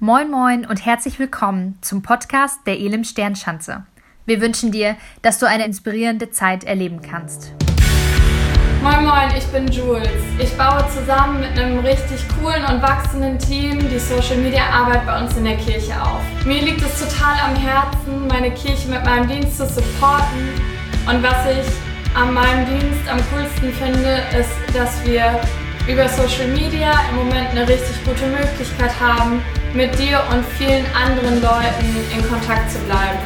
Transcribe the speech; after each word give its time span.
Moin 0.00 0.30
Moin 0.30 0.64
und 0.64 0.86
herzlich 0.86 1.18
willkommen 1.18 1.76
zum 1.80 2.02
Podcast 2.02 2.60
der 2.68 2.78
Elim 2.78 3.02
Sternschanze. 3.02 3.84
Wir 4.26 4.40
wünschen 4.40 4.70
dir, 4.70 4.94
dass 5.22 5.40
du 5.40 5.46
eine 5.46 5.64
inspirierende 5.64 6.30
Zeit 6.30 6.62
erleben 6.62 7.02
kannst. 7.02 7.52
Moin 8.80 9.04
Moin, 9.04 9.36
ich 9.36 9.44
bin 9.46 9.66
Jules. 9.66 10.22
Ich 10.38 10.56
baue 10.56 10.86
zusammen 10.88 11.40
mit 11.40 11.58
einem 11.58 11.80
richtig 11.80 12.20
coolen 12.28 12.64
und 12.66 12.80
wachsenden 12.80 13.40
Team 13.40 13.80
die 13.90 13.98
Social 13.98 14.36
Media 14.36 14.66
Arbeit 14.70 15.04
bei 15.04 15.20
uns 15.20 15.36
in 15.36 15.42
der 15.42 15.56
Kirche 15.56 16.00
auf. 16.00 16.22
Mir 16.46 16.62
liegt 16.62 16.80
es 16.80 17.00
total 17.00 17.34
am 17.50 17.56
Herzen, 17.56 18.28
meine 18.28 18.52
Kirche 18.52 18.88
mit 18.90 19.04
meinem 19.04 19.26
Dienst 19.26 19.56
zu 19.56 19.66
supporten. 19.66 20.48
Und 21.08 21.24
was 21.24 21.44
ich 21.50 22.16
an 22.16 22.32
meinem 22.32 22.66
Dienst 22.66 23.08
am 23.10 23.18
coolsten 23.32 23.72
finde, 23.72 24.22
ist, 24.38 24.76
dass 24.76 25.04
wir 25.04 25.40
über 25.88 26.08
Social 26.08 26.46
Media 26.48 26.92
im 27.10 27.16
Moment 27.16 27.50
eine 27.50 27.66
richtig 27.66 28.04
gute 28.04 28.26
Möglichkeit 28.26 28.92
haben, 29.00 29.42
mit 29.74 29.98
dir 29.98 30.22
und 30.30 30.44
vielen 30.56 30.84
anderen 30.94 31.42
Leuten 31.42 31.96
in 32.14 32.28
Kontakt 32.28 32.70
zu 32.70 32.78
bleiben. 32.80 33.18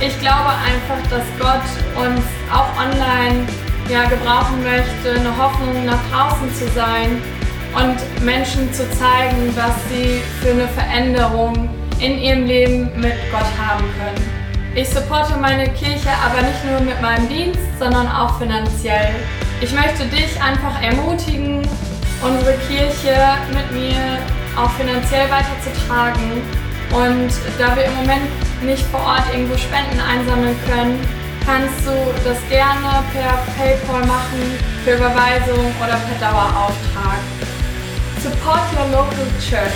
Ich 0.00 0.18
glaube 0.20 0.50
einfach, 0.50 1.00
dass 1.10 1.24
Gott 1.38 1.62
uns 1.96 2.24
auch 2.52 2.70
online 2.76 3.46
ja, 3.88 4.04
gebrauchen 4.04 4.62
möchte, 4.62 5.20
eine 5.20 5.36
Hoffnung 5.36 5.84
nach 5.84 6.00
draußen 6.10 6.52
zu 6.54 6.68
sein 6.74 7.22
und 7.74 8.24
Menschen 8.24 8.72
zu 8.72 8.88
zeigen, 8.90 9.54
was 9.54 9.74
sie 9.88 10.22
für 10.40 10.50
eine 10.50 10.68
Veränderung 10.68 11.68
in 12.00 12.18
ihrem 12.18 12.46
Leben 12.46 12.90
mit 13.00 13.14
Gott 13.30 13.46
haben 13.58 13.84
können. 13.98 14.42
Ich 14.74 14.88
supporte 14.88 15.36
meine 15.38 15.68
Kirche 15.68 16.08
aber 16.24 16.42
nicht 16.42 16.64
nur 16.64 16.80
mit 16.80 17.00
meinem 17.02 17.28
Dienst, 17.28 17.60
sondern 17.78 18.08
auch 18.08 18.38
finanziell. 18.38 19.14
Ich 19.60 19.72
möchte 19.72 20.06
dich 20.06 20.40
einfach 20.42 20.82
ermutigen, 20.82 21.62
unsere 22.22 22.54
Kirche 22.68 23.14
mit 23.52 23.70
mir 23.72 24.18
auch 24.56 24.70
finanziell 24.72 25.28
weiterzutragen. 25.30 26.42
Und 26.92 27.32
da 27.58 27.74
wir 27.74 27.84
im 27.84 27.94
Moment 27.94 28.28
nicht 28.62 28.84
vor 28.86 29.00
Ort 29.00 29.24
irgendwo 29.32 29.56
Spenden 29.56 29.98
einsammeln 30.00 30.56
können, 30.68 31.00
kannst 31.44 31.86
du 31.86 31.92
das 32.24 32.38
gerne 32.48 33.02
per 33.12 33.32
PayPal 33.56 34.06
machen, 34.06 34.58
für 34.84 34.94
Überweisung 34.94 35.72
oder 35.80 35.96
per 35.96 36.18
Dauerauftrag. 36.20 37.18
Support 38.22 38.60
your 38.78 38.86
local 38.92 39.26
church. 39.40 39.72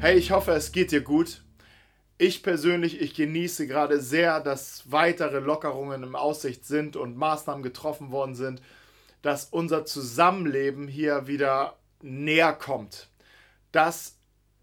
Hey, 0.00 0.16
ich 0.16 0.30
hoffe, 0.30 0.52
es 0.52 0.72
geht 0.72 0.92
dir 0.92 1.02
gut. 1.02 1.42
Ich 2.20 2.42
persönlich, 2.42 3.00
ich 3.00 3.14
genieße 3.14 3.68
gerade 3.68 4.00
sehr, 4.00 4.40
dass 4.40 4.90
weitere 4.90 5.38
Lockerungen 5.38 6.02
im 6.02 6.16
Aussicht 6.16 6.66
sind 6.66 6.96
und 6.96 7.16
Maßnahmen 7.16 7.62
getroffen 7.62 8.10
worden 8.10 8.34
sind, 8.34 8.60
dass 9.22 9.44
unser 9.44 9.84
Zusammenleben 9.84 10.88
hier 10.88 11.28
wieder 11.28 11.78
näher 12.02 12.52
kommt. 12.52 13.08
Das 13.70 14.16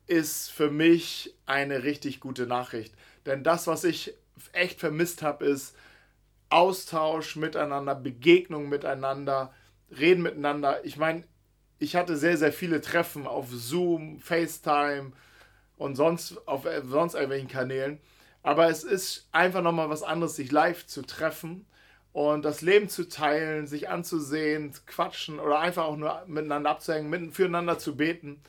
ist 0.05 0.51
für 0.51 0.69
mich 0.69 1.33
eine 1.45 1.83
richtig 1.83 2.19
gute 2.19 2.45
Nachricht. 2.45 2.93
Denn 3.25 3.41
das, 3.43 3.67
was 3.67 3.85
ich 3.85 4.13
echt 4.51 4.81
vermisst 4.81 5.21
habe, 5.21 5.45
ist 5.45 5.75
Austausch 6.49 7.37
miteinander, 7.37 7.95
Begegnung 7.95 8.67
miteinander, 8.67 9.53
Reden 9.97 10.23
miteinander. 10.23 10.83
Ich 10.83 10.97
meine, 10.97 11.23
ich 11.79 11.95
hatte 11.95 12.17
sehr, 12.17 12.37
sehr 12.37 12.51
viele 12.51 12.81
Treffen 12.81 13.25
auf 13.27 13.47
Zoom, 13.49 14.19
FaceTime, 14.19 15.13
und 15.77 15.95
sonst 15.95 16.47
auf 16.47 16.65
äh, 16.65 16.81
sonst 16.85 17.13
irgendwelchen 17.13 17.49
Kanälen. 17.49 17.99
Aber 18.43 18.69
es 18.69 18.83
ist 18.83 19.27
einfach 19.31 19.61
nochmal 19.61 19.89
was 19.89 20.03
anderes, 20.03 20.35
sich 20.35 20.51
live 20.51 20.85
zu 20.85 21.01
treffen 21.01 21.65
und 22.13 22.45
das 22.45 22.61
Leben 22.61 22.89
zu 22.89 23.09
teilen, 23.09 23.67
sich 23.67 23.89
anzusehen, 23.89 24.71
quatschen 24.85 25.39
oder 25.39 25.59
einfach 25.59 25.85
auch 25.85 25.97
nur 25.97 26.23
miteinander 26.27 26.69
abzuhängen, 26.69 27.09
mitten 27.09 27.33
füreinander 27.33 27.77
zu 27.77 27.97
beten. 27.97 28.41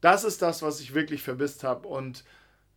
Das 0.00 0.24
ist 0.24 0.42
das, 0.42 0.62
was 0.62 0.80
ich 0.80 0.94
wirklich 0.94 1.22
vermisst 1.22 1.64
habe. 1.64 1.88
Und 1.88 2.24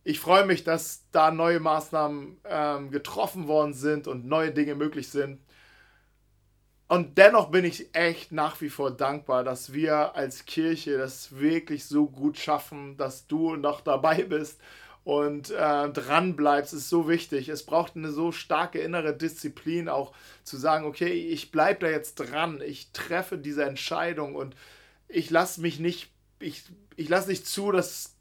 ich 0.04 0.18
freue 0.20 0.46
mich, 0.46 0.64
dass 0.64 1.04
da 1.12 1.30
neue 1.30 1.60
Maßnahmen 1.60 2.38
ähm, 2.44 2.90
getroffen 2.90 3.48
worden 3.48 3.74
sind 3.74 4.08
und 4.08 4.26
neue 4.26 4.50
Dinge 4.50 4.74
möglich 4.76 5.08
sind. 5.08 5.40
Und 6.90 7.18
dennoch 7.18 7.52
bin 7.52 7.64
ich 7.64 7.94
echt 7.94 8.32
nach 8.32 8.60
wie 8.60 8.68
vor 8.68 8.90
dankbar, 8.90 9.44
dass 9.44 9.72
wir 9.72 10.16
als 10.16 10.44
Kirche 10.44 10.98
das 10.98 11.38
wirklich 11.38 11.84
so 11.84 12.06
gut 12.06 12.36
schaffen, 12.36 12.96
dass 12.96 13.28
du 13.28 13.54
noch 13.54 13.80
dabei 13.80 14.24
bist 14.24 14.60
und 15.04 15.50
äh, 15.50 15.88
dran 15.90 16.34
bleibst, 16.34 16.74
ist 16.74 16.88
so 16.88 17.08
wichtig. 17.08 17.48
Es 17.48 17.64
braucht 17.64 17.94
eine 17.94 18.10
so 18.10 18.32
starke 18.32 18.80
innere 18.80 19.16
Disziplin, 19.16 19.88
auch 19.88 20.12
zu 20.42 20.56
sagen, 20.56 20.84
okay, 20.84 21.12
ich 21.12 21.52
bleibe 21.52 21.86
da 21.86 21.92
jetzt 21.92 22.16
dran, 22.16 22.60
ich 22.60 22.90
treffe 22.90 23.38
diese 23.38 23.62
Entscheidung 23.62 24.34
und 24.34 24.56
ich 25.06 25.30
lasse 25.30 25.60
mich 25.60 25.78
nicht, 25.78 26.10
ich, 26.40 26.64
ich 26.96 27.08
lasse 27.08 27.28
nicht 27.28 27.46
zu, 27.46 27.70
dass 27.70 28.16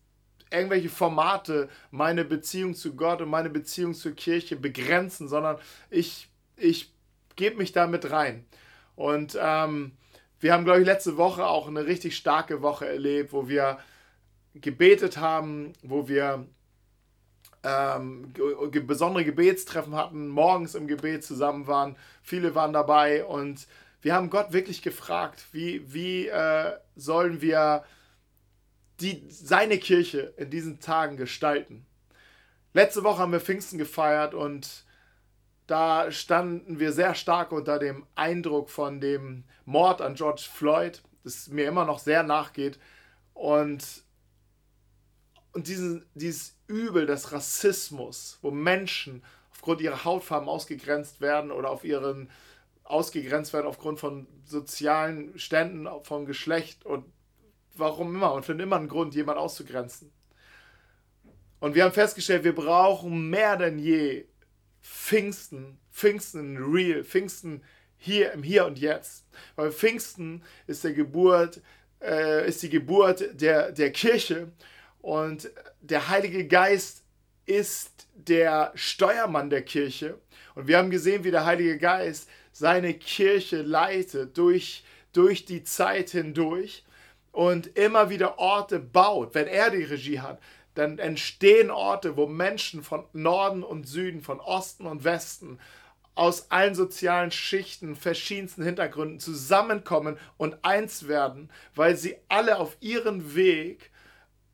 irgendwelche 0.51 0.89
Formate 0.89 1.69
meine 1.89 2.23
Beziehung 2.23 2.75
zu 2.75 2.93
Gott 2.95 3.19
und 3.21 3.29
meine 3.29 3.49
Beziehung 3.49 3.95
zur 3.95 4.11
Kirche 4.11 4.57
begrenzen, 4.57 5.27
sondern 5.27 5.57
ich, 5.89 6.29
ich 6.55 6.93
gebe 7.35 7.57
mich 7.57 7.71
da 7.71 7.87
mit 7.87 8.11
rein. 8.11 8.45
Und 8.99 9.37
ähm, 9.41 9.93
wir 10.41 10.51
haben, 10.51 10.65
glaube 10.65 10.81
ich, 10.81 10.85
letzte 10.85 11.15
Woche 11.15 11.47
auch 11.47 11.69
eine 11.69 11.85
richtig 11.85 12.17
starke 12.17 12.61
Woche 12.61 12.85
erlebt, 12.85 13.31
wo 13.31 13.47
wir 13.47 13.79
gebetet 14.53 15.15
haben, 15.15 15.71
wo 15.81 16.09
wir 16.09 16.45
ähm, 17.63 18.33
ge 18.33 18.81
besondere 18.81 19.23
Gebetstreffen 19.23 19.95
hatten, 19.95 20.27
morgens 20.27 20.75
im 20.75 20.85
Gebet 20.85 21.23
zusammen 21.23 21.65
waren. 21.65 21.95
Viele 22.23 22.55
waren 22.55 22.73
dabei 22.73 23.23
und 23.23 23.67
wir 24.01 24.13
haben 24.13 24.29
Gott 24.29 24.51
wirklich 24.51 24.81
gefragt, 24.81 25.45
wie, 25.53 25.81
wie 25.93 26.27
äh, 26.27 26.73
sollen 26.97 27.39
wir 27.39 27.85
die, 28.99 29.23
seine 29.29 29.77
Kirche 29.77 30.33
in 30.35 30.49
diesen 30.49 30.81
Tagen 30.81 31.15
gestalten. 31.15 31.85
Letzte 32.73 33.05
Woche 33.05 33.19
haben 33.19 33.31
wir 33.31 33.39
Pfingsten 33.39 33.77
gefeiert 33.77 34.33
und 34.33 34.83
da 35.69 36.11
standen 36.11 36.79
wir 36.79 36.91
sehr 36.91 37.13
stark 37.13 37.51
unter 37.51 37.77
dem 37.77 38.05
Eindruck 38.15 38.69
von 38.69 38.99
dem 38.99 39.43
Mord 39.65 40.01
an 40.01 40.15
George 40.15 40.47
Floyd, 40.51 41.03
das 41.23 41.47
mir 41.49 41.67
immer 41.67 41.85
noch 41.85 41.99
sehr 41.99 42.23
nachgeht. 42.23 42.79
Und, 43.35 44.03
und 45.53 45.67
diesen, 45.67 46.05
dieses 46.15 46.57
Übel 46.67 47.05
des 47.05 47.31
Rassismus, 47.31 48.39
wo 48.41 48.49
Menschen 48.49 49.23
aufgrund 49.51 49.81
ihrer 49.81 50.05
Hautfarben 50.05 50.49
ausgegrenzt 50.49 51.21
werden 51.21 51.51
oder 51.51 51.69
auf 51.69 51.83
ihren 51.83 52.31
ausgegrenzt 52.83 53.53
werden 53.53 53.67
aufgrund 53.67 53.99
von 53.99 54.25
sozialen 54.45 55.37
Ständen, 55.37 55.87
von 56.01 56.25
Geschlecht 56.25 56.83
und 56.83 57.05
warum 57.75 58.15
immer. 58.15 58.33
Man 58.33 58.41
findet 58.41 58.65
immer 58.65 58.77
einen 58.77 58.89
Grund, 58.89 59.13
jemanden 59.13 59.41
auszugrenzen. 59.41 60.11
Und 61.59 61.75
wir 61.75 61.83
haben 61.83 61.91
festgestellt, 61.91 62.43
wir 62.43 62.55
brauchen 62.55 63.29
mehr 63.29 63.55
denn 63.55 63.77
je 63.77 64.25
Pfingsten, 64.81 65.79
Pfingsten 65.91 66.57
real, 66.57 67.03
Pfingsten 67.03 67.63
hier 67.97 68.31
im 68.31 68.43
Hier 68.43 68.65
und 68.65 68.79
Jetzt. 68.79 69.25
Weil 69.55 69.71
Pfingsten 69.71 70.43
ist 70.67 70.83
der 70.83 70.93
Geburt, 70.93 71.61
äh, 72.01 72.47
ist 72.47 72.63
die 72.63 72.69
Geburt 72.69 73.41
der, 73.41 73.71
der 73.71 73.91
Kirche 73.91 74.51
und 75.01 75.49
der 75.81 76.09
Heilige 76.09 76.47
Geist 76.47 77.03
ist 77.45 78.07
der 78.13 78.71
Steuermann 78.75 79.49
der 79.49 79.63
Kirche. 79.63 80.19
Und 80.55 80.67
wir 80.67 80.77
haben 80.77 80.89
gesehen, 80.89 81.23
wie 81.23 81.31
der 81.31 81.45
Heilige 81.45 81.77
Geist 81.77 82.29
seine 82.51 82.93
Kirche 82.93 83.61
leitet 83.61 84.37
durch, 84.37 84.83
durch 85.13 85.45
die 85.45 85.63
Zeit 85.63 86.11
hindurch 86.11 86.83
und 87.31 87.77
immer 87.77 88.09
wieder 88.09 88.37
Orte 88.39 88.79
baut, 88.79 89.33
wenn 89.35 89.47
er 89.47 89.69
die 89.71 89.83
Regie 89.83 90.19
hat, 90.19 90.39
dann 90.79 90.97
entstehen 90.97 91.71
Orte, 91.71 92.17
wo 92.17 92.25
Menschen 92.25 92.83
von 92.83 93.05
Norden 93.13 93.63
und 93.63 93.87
Süden, 93.87 94.21
von 94.21 94.39
Osten 94.39 94.85
und 94.85 95.03
Westen, 95.03 95.59
aus 96.15 96.51
allen 96.51 96.75
sozialen 96.75 97.31
Schichten, 97.31 97.95
verschiedensten 97.95 98.63
Hintergründen 98.63 99.19
zusammenkommen 99.19 100.17
und 100.37 100.57
eins 100.63 101.07
werden, 101.07 101.49
weil 101.75 101.95
sie 101.95 102.17
alle 102.27 102.57
auf 102.57 102.75
ihrem 102.81 103.35
Weg 103.35 103.91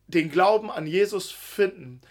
den 0.07 0.29
Glauben 0.29 0.69
an 0.69 0.85
Jesus 0.85 1.31
finden 1.31 2.01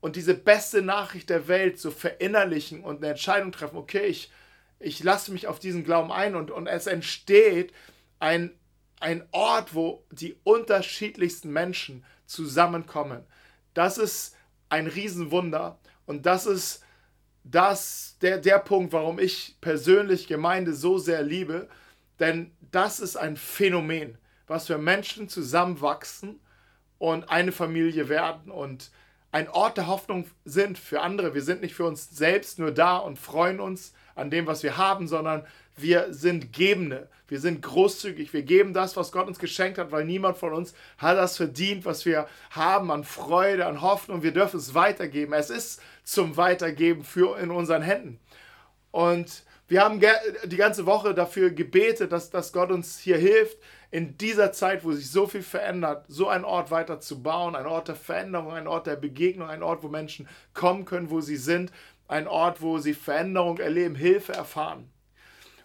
und 0.00 0.16
diese 0.16 0.34
beste 0.34 0.82
Nachricht 0.82 1.30
der 1.30 1.48
Welt 1.48 1.78
so 1.78 1.90
verinnerlichen 1.90 2.82
und 2.82 2.98
eine 2.98 3.08
Entscheidung 3.08 3.52
treffen, 3.52 3.76
okay, 3.76 4.06
ich, 4.06 4.30
ich 4.78 5.02
lasse 5.02 5.32
mich 5.32 5.46
auf 5.46 5.58
diesen 5.58 5.84
Glauben 5.84 6.12
ein 6.12 6.34
und, 6.34 6.50
und 6.50 6.66
es 6.66 6.86
entsteht 6.86 7.72
ein, 8.18 8.52
ein 9.00 9.26
Ort, 9.32 9.74
wo 9.74 10.04
die 10.10 10.36
unterschiedlichsten 10.44 11.50
Menschen 11.52 12.04
zusammenkommen. 12.26 13.24
Das 13.74 13.98
ist 13.98 14.36
ein 14.68 14.86
Riesenwunder. 14.86 15.78
Und 16.06 16.26
das 16.26 16.46
ist 16.46 16.84
das, 17.44 18.16
der, 18.20 18.38
der 18.38 18.58
Punkt, 18.58 18.92
warum 18.92 19.18
ich 19.18 19.56
persönlich 19.60 20.26
Gemeinde 20.26 20.74
so 20.74 20.98
sehr 20.98 21.22
liebe, 21.22 21.68
denn 22.18 22.52
das 22.70 23.00
ist 23.00 23.16
ein 23.16 23.36
Phänomen, 23.36 24.18
was 24.46 24.66
für 24.66 24.78
Menschen 24.78 25.28
zusammenwachsen 25.28 26.40
und 26.98 27.30
eine 27.30 27.52
Familie 27.52 28.08
werden. 28.08 28.50
Und 28.50 28.90
ein 29.32 29.48
Ort 29.48 29.76
der 29.76 29.86
Hoffnung 29.86 30.26
sind 30.44 30.78
für 30.78 31.00
andere. 31.00 31.34
Wir 31.34 31.42
sind 31.42 31.62
nicht 31.62 31.74
für 31.74 31.84
uns 31.84 32.10
selbst 32.10 32.58
nur 32.58 32.72
da 32.72 32.96
und 32.96 33.18
freuen 33.18 33.60
uns 33.60 33.94
an 34.14 34.30
dem, 34.30 34.46
was 34.46 34.62
wir 34.62 34.76
haben, 34.76 35.06
sondern 35.06 35.46
wir 35.76 36.12
sind 36.12 36.52
Gebende. 36.52 37.08
Wir 37.28 37.38
sind 37.38 37.62
großzügig. 37.62 38.32
Wir 38.32 38.42
geben 38.42 38.74
das, 38.74 38.96
was 38.96 39.12
Gott 39.12 39.28
uns 39.28 39.38
geschenkt 39.38 39.78
hat, 39.78 39.92
weil 39.92 40.04
niemand 40.04 40.36
von 40.36 40.52
uns 40.52 40.74
hat 40.98 41.16
das 41.16 41.36
verdient, 41.36 41.84
was 41.84 42.04
wir 42.04 42.26
haben 42.50 42.90
an 42.90 43.04
Freude, 43.04 43.66
an 43.66 43.80
Hoffnung. 43.80 44.22
Wir 44.22 44.32
dürfen 44.32 44.58
es 44.58 44.74
weitergeben. 44.74 45.32
Es 45.32 45.48
ist 45.48 45.80
zum 46.02 46.36
Weitergeben 46.36 47.04
für 47.04 47.38
in 47.38 47.52
unseren 47.52 47.82
Händen. 47.82 48.18
Und 48.90 49.44
wir 49.68 49.82
haben 49.82 50.00
die 50.46 50.56
ganze 50.56 50.86
Woche 50.86 51.14
dafür 51.14 51.50
gebetet, 51.50 52.10
dass, 52.10 52.30
dass 52.30 52.52
Gott 52.52 52.72
uns 52.72 52.98
hier 52.98 53.18
hilft, 53.18 53.56
in 53.90 54.16
dieser 54.16 54.52
Zeit, 54.52 54.84
wo 54.84 54.92
sich 54.92 55.10
so 55.10 55.26
viel 55.26 55.42
verändert, 55.42 56.04
so 56.08 56.28
einen 56.28 56.44
Ort 56.44 56.70
weiter 56.70 57.00
zu 57.00 57.22
bauen, 57.22 57.56
ein 57.56 57.66
Ort 57.66 57.88
der 57.88 57.96
Veränderung, 57.96 58.52
ein 58.52 58.68
Ort 58.68 58.86
der 58.86 58.96
Begegnung, 58.96 59.48
ein 59.48 59.62
Ort, 59.62 59.82
wo 59.82 59.88
Menschen 59.88 60.28
kommen 60.54 60.84
können, 60.84 61.10
wo 61.10 61.20
sie 61.20 61.36
sind, 61.36 61.72
ein 62.06 62.28
Ort, 62.28 62.62
wo 62.62 62.78
sie 62.78 62.94
Veränderung 62.94 63.58
erleben, 63.58 63.94
Hilfe 63.94 64.32
erfahren. 64.32 64.90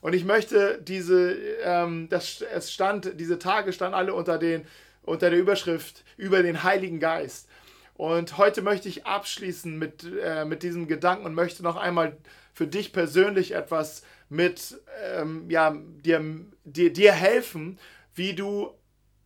Und 0.02 0.14
ich 0.14 0.26
möchte 0.26 0.80
diese, 0.82 1.34
ähm, 1.64 2.08
das, 2.10 2.42
es 2.42 2.72
stand, 2.72 3.20
diese 3.20 3.40
Tage 3.40 3.74
standen 3.74 3.96
alle 3.96 4.14
unter, 4.14 4.38
den, 4.38 4.66
unter 5.04 5.30
der 5.30 5.40
Überschrift 5.40 6.04
über 6.18 6.44
den 6.44 6.64
Heiligen 6.64 7.00
Geist. 7.00 7.48
Und 7.96 8.38
heute 8.38 8.62
möchte 8.62 8.90
ich 8.90 9.06
abschließen 9.06 9.78
mit, 9.78 10.06
äh, 10.22 10.46
mit 10.46 10.64
diesem 10.64 10.88
Gedanken 10.88 11.26
und 11.26 11.34
möchte 11.34 11.64
noch 11.64 11.76
einmal 11.76 12.18
für 12.54 12.68
dich 12.68 12.92
persönlich 12.94 13.54
etwas 13.54 14.04
mit 14.30 14.80
ähm, 15.14 15.50
ja, 15.50 15.76
dir, 16.04 16.24
dir, 16.64 16.92
dir 16.92 17.12
helfen, 17.12 17.80
wie 18.16 18.34
du 18.34 18.72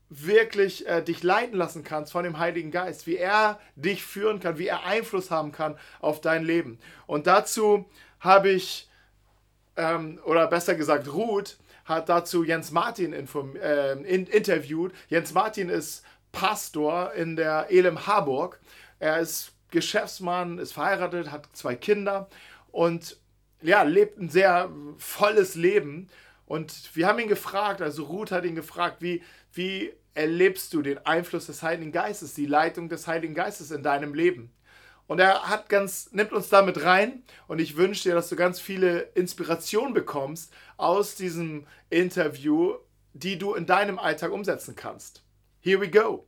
wirklich 0.09 0.87
äh, 0.87 1.03
dich 1.03 1.21
leiten 1.23 1.55
lassen 1.55 1.83
kannst 1.83 2.11
von 2.11 2.23
dem 2.23 2.39
Heiligen 2.39 2.71
Geist, 2.71 3.05
wie 3.05 3.17
er 3.17 3.59
dich 3.75 4.03
führen 4.03 4.39
kann, 4.39 4.57
wie 4.57 4.67
er 4.67 4.83
Einfluss 4.83 5.29
haben 5.29 5.51
kann 5.51 5.77
auf 5.99 6.19
dein 6.19 6.43
Leben. 6.43 6.79
Und 7.05 7.27
dazu 7.27 7.87
habe 8.19 8.49
ich, 8.49 8.89
ähm, 9.77 10.19
oder 10.25 10.47
besser 10.47 10.75
gesagt, 10.75 11.13
Ruth 11.13 11.57
hat 11.85 12.09
dazu 12.09 12.43
Jens 12.43 12.71
Martin 12.71 13.13
äh, 13.13 13.93
in, 13.93 14.25
interviewt. 14.25 14.93
Jens 15.09 15.33
Martin 15.33 15.69
ist 15.69 16.03
Pastor 16.31 17.13
in 17.13 17.35
der 17.35 17.67
Elem 17.69 18.07
Harburg. 18.07 18.59
Er 18.99 19.19
ist 19.19 19.53
Geschäftsmann, 19.71 20.57
ist 20.57 20.73
verheiratet, 20.73 21.31
hat 21.31 21.47
zwei 21.53 21.75
Kinder 21.75 22.27
und 22.71 23.17
ja, 23.61 23.83
lebt 23.83 24.17
ein 24.17 24.29
sehr 24.29 24.71
volles 24.97 25.55
Leben. 25.55 26.09
Und 26.49 26.95
wir 26.95 27.05
haben 27.05 27.19
ihn 27.19 27.27
gefragt, 27.27 27.79
also 27.79 28.05
Ruth 28.05 28.31
hat 28.31 28.43
ihn 28.43 28.55
gefragt, 28.55 29.03
wie, 29.03 29.21
wie 29.53 29.93
erlebst 30.15 30.73
du 30.73 30.81
den 30.81 30.97
Einfluss 31.05 31.45
des 31.45 31.61
Heiligen 31.61 31.91
Geistes, 31.91 32.33
die 32.33 32.47
Leitung 32.47 32.89
des 32.89 33.05
Heiligen 33.05 33.35
Geistes 33.35 33.69
in 33.69 33.83
deinem 33.83 34.15
Leben? 34.15 34.51
Und 35.05 35.19
er 35.19 35.47
hat 35.47 35.69
ganz, 35.69 36.11
nimmt 36.11 36.31
uns 36.33 36.49
damit 36.49 36.83
rein 36.83 37.21
und 37.47 37.61
ich 37.61 37.77
wünsche 37.77 38.09
dir, 38.09 38.15
dass 38.15 38.29
du 38.29 38.35
ganz 38.35 38.59
viele 38.59 39.11
Inspirationen 39.13 39.93
bekommst 39.93 40.51
aus 40.75 41.13
diesem 41.13 41.67
Interview, 41.91 42.73
die 43.13 43.37
du 43.37 43.53
in 43.53 43.67
deinem 43.67 43.99
Alltag 43.99 44.31
umsetzen 44.31 44.75
kannst. 44.75 45.23
Here 45.59 45.79
we 45.79 45.87
go. 45.87 46.25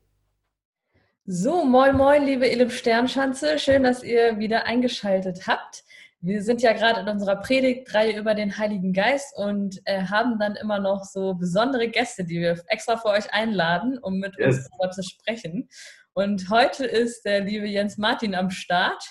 So, 1.26 1.66
moin, 1.66 1.98
moin, 1.98 2.24
liebe 2.24 2.48
Elim 2.48 2.70
Sternschanze. 2.70 3.58
Schön, 3.58 3.82
dass 3.82 4.04
ihr 4.04 4.38
wieder 4.38 4.66
eingeschaltet 4.66 5.48
habt. 5.48 5.84
Wir 6.24 6.44
sind 6.44 6.62
ja 6.62 6.74
gerade 6.74 7.02
in 7.02 7.10
unserer 7.10 7.38
Predigtreihe 7.38 8.16
über 8.16 8.36
den 8.36 8.56
Heiligen 8.56 8.94
Geist 8.94 9.36
und 9.36 9.82
äh, 9.86 10.04
haben 10.04 10.38
dann 10.38 10.56
immer 10.56 10.80
noch 10.80 11.04
so 11.04 11.34
besondere 11.34 11.88
Gäste, 11.88 12.24
die 12.24 12.40
wir 12.40 12.62
extra 12.68 12.98
für 12.98 13.08
euch 13.08 13.34
einladen, 13.34 13.98
um 13.98 14.20
mit 14.20 14.38
yes. 14.38 14.58
uns 14.58 14.70
darüber 14.70 14.92
zu 14.92 15.02
sprechen. 15.02 15.68
Und 16.14 16.48
heute 16.52 16.86
ist 16.86 17.24
der 17.24 17.42
liebe 17.42 17.68
Jens 17.68 17.98
Martin 17.98 18.36
am 18.36 18.52
Start. 18.52 19.04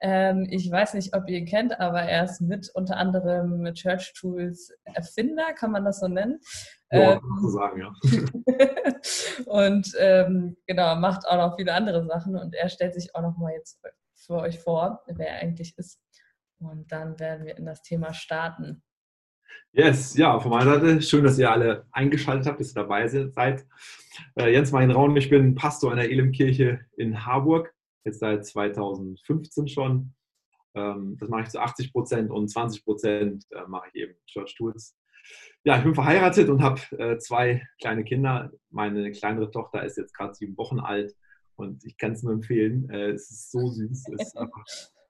Ähm, 0.00 0.46
ich 0.50 0.70
weiß 0.70 0.94
nicht, 0.94 1.14
ob 1.14 1.28
ihr 1.28 1.38
ihn 1.38 1.46
kennt, 1.46 1.78
aber 1.78 2.00
er 2.00 2.24
ist 2.24 2.40
mit 2.40 2.70
unter 2.72 2.96
anderem 2.96 3.58
mit 3.58 3.74
Church 3.74 4.14
Tools 4.18 4.72
Erfinder, 4.84 5.52
kann 5.52 5.72
man 5.72 5.84
das 5.84 6.00
so 6.00 6.08
nennen? 6.08 6.40
Ja, 6.90 7.14
ähm, 7.14 7.20
so 7.42 7.48
sagen, 7.50 7.80
ja. 7.80 7.92
und 9.46 9.92
ähm, 9.98 10.56
genau, 10.66 10.96
macht 10.96 11.26
auch 11.26 11.36
noch 11.36 11.56
viele 11.56 11.74
andere 11.74 12.06
Sachen 12.06 12.34
und 12.34 12.54
er 12.54 12.70
stellt 12.70 12.94
sich 12.94 13.14
auch 13.14 13.20
noch 13.22 13.36
mal 13.36 13.52
jetzt 13.52 13.78
für 14.14 14.36
euch 14.36 14.58
vor, 14.58 15.02
wer 15.06 15.28
er 15.28 15.42
eigentlich 15.42 15.76
ist. 15.76 16.00
Und 16.58 16.90
dann 16.90 17.18
werden 17.18 17.46
wir 17.46 17.56
in 17.56 17.66
das 17.66 17.82
Thema 17.82 18.14
starten. 18.14 18.82
Yes, 19.72 20.16
ja, 20.16 20.40
von 20.40 20.50
meiner 20.50 20.80
Seite 20.80 21.02
schön, 21.02 21.24
dass 21.24 21.38
ihr 21.38 21.50
alle 21.50 21.86
eingeschaltet 21.92 22.46
habt, 22.46 22.60
dass 22.60 22.70
ihr 22.70 22.82
dabei 22.82 23.06
seid. 23.08 23.66
Äh, 24.34 24.52
Jens 24.52 24.72
Martin 24.72 24.90
Raun, 24.90 25.16
ich 25.16 25.28
bin 25.28 25.54
Pastor 25.54 25.92
in 25.92 25.98
der 25.98 26.10
Elimkirche 26.10 26.80
in 26.96 27.26
Harburg, 27.26 27.74
jetzt 28.04 28.20
seit 28.20 28.46
2015 28.46 29.68
schon. 29.68 30.14
Ähm, 30.74 31.16
das 31.18 31.28
mache 31.28 31.42
ich 31.42 31.48
zu 31.48 31.60
80 31.60 31.92
Prozent 31.92 32.30
und 32.30 32.48
20 32.48 32.84
Prozent 32.84 33.44
äh, 33.50 33.66
mache 33.68 33.88
ich 33.92 34.02
eben 34.02 34.14
Church 34.26 34.54
Tools. 34.56 34.96
Ja, 35.64 35.76
ich 35.76 35.84
bin 35.84 35.94
verheiratet 35.94 36.48
und 36.48 36.62
habe 36.62 36.80
äh, 36.98 37.18
zwei 37.18 37.66
kleine 37.80 38.04
Kinder. 38.04 38.50
Meine 38.70 39.10
kleinere 39.12 39.50
Tochter 39.50 39.84
ist 39.84 39.98
jetzt 39.98 40.14
gerade 40.14 40.34
sieben 40.34 40.56
Wochen 40.56 40.80
alt 40.80 41.14
und 41.56 41.84
ich 41.84 41.98
kann 41.98 42.12
es 42.12 42.22
nur 42.22 42.32
empfehlen. 42.32 42.88
Äh, 42.88 43.10
es 43.10 43.30
ist 43.30 43.50
so 43.50 43.66
süß, 43.66 44.08
es 44.08 44.20
ist 44.20 44.36
einfach, 44.38 44.64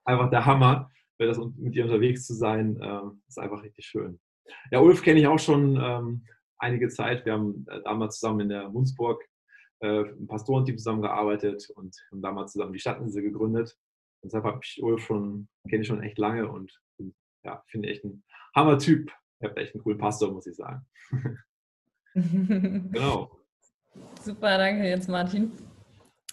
einfach 0.04 0.30
der 0.30 0.46
Hammer 0.46 0.90
das 1.18 1.38
mit 1.56 1.74
ihr 1.74 1.84
unterwegs 1.84 2.26
zu 2.26 2.34
sein, 2.34 2.80
äh, 2.80 3.00
ist 3.28 3.38
einfach 3.38 3.62
richtig 3.62 3.86
schön. 3.86 4.20
Ja, 4.70 4.80
Ulf 4.80 5.02
kenne 5.02 5.20
ich 5.20 5.26
auch 5.26 5.38
schon 5.38 5.78
ähm, 5.80 6.26
einige 6.58 6.88
Zeit. 6.88 7.24
Wir 7.24 7.32
haben 7.32 7.66
äh, 7.68 7.80
damals 7.82 8.18
zusammen 8.18 8.40
in 8.40 8.48
der 8.50 8.68
Munzburg 8.68 9.22
äh, 9.80 10.02
im 10.10 10.26
Pastorenteam 10.26 10.78
zusammengearbeitet 10.78 11.68
und 11.74 11.96
haben 12.10 12.22
damals 12.22 12.52
zusammen 12.52 12.72
die 12.72 12.78
Stadtinsel 12.78 13.22
gegründet. 13.22 13.76
Und 14.22 14.28
deshalb 14.28 14.44
habe 14.44 14.60
ich 14.62 14.82
Ulf 14.82 15.04
schon, 15.04 15.48
kenne 15.68 15.82
ich 15.82 15.88
schon 15.88 16.02
echt 16.02 16.18
lange 16.18 16.48
und 16.48 16.72
ja, 17.44 17.62
finde 17.68 17.88
echt 17.88 18.04
ein 18.04 18.24
Hammer-Typ. 18.54 19.10
Ihr 19.40 19.48
habt 19.48 19.58
echt 19.58 19.74
einen 19.74 19.82
coolen 19.82 19.98
Pastor, 19.98 20.32
muss 20.32 20.46
ich 20.46 20.56
sagen. 20.56 20.86
genau. 22.14 23.30
Super, 24.22 24.58
danke 24.58 24.84
jetzt, 24.84 25.08
Martin. 25.08 25.52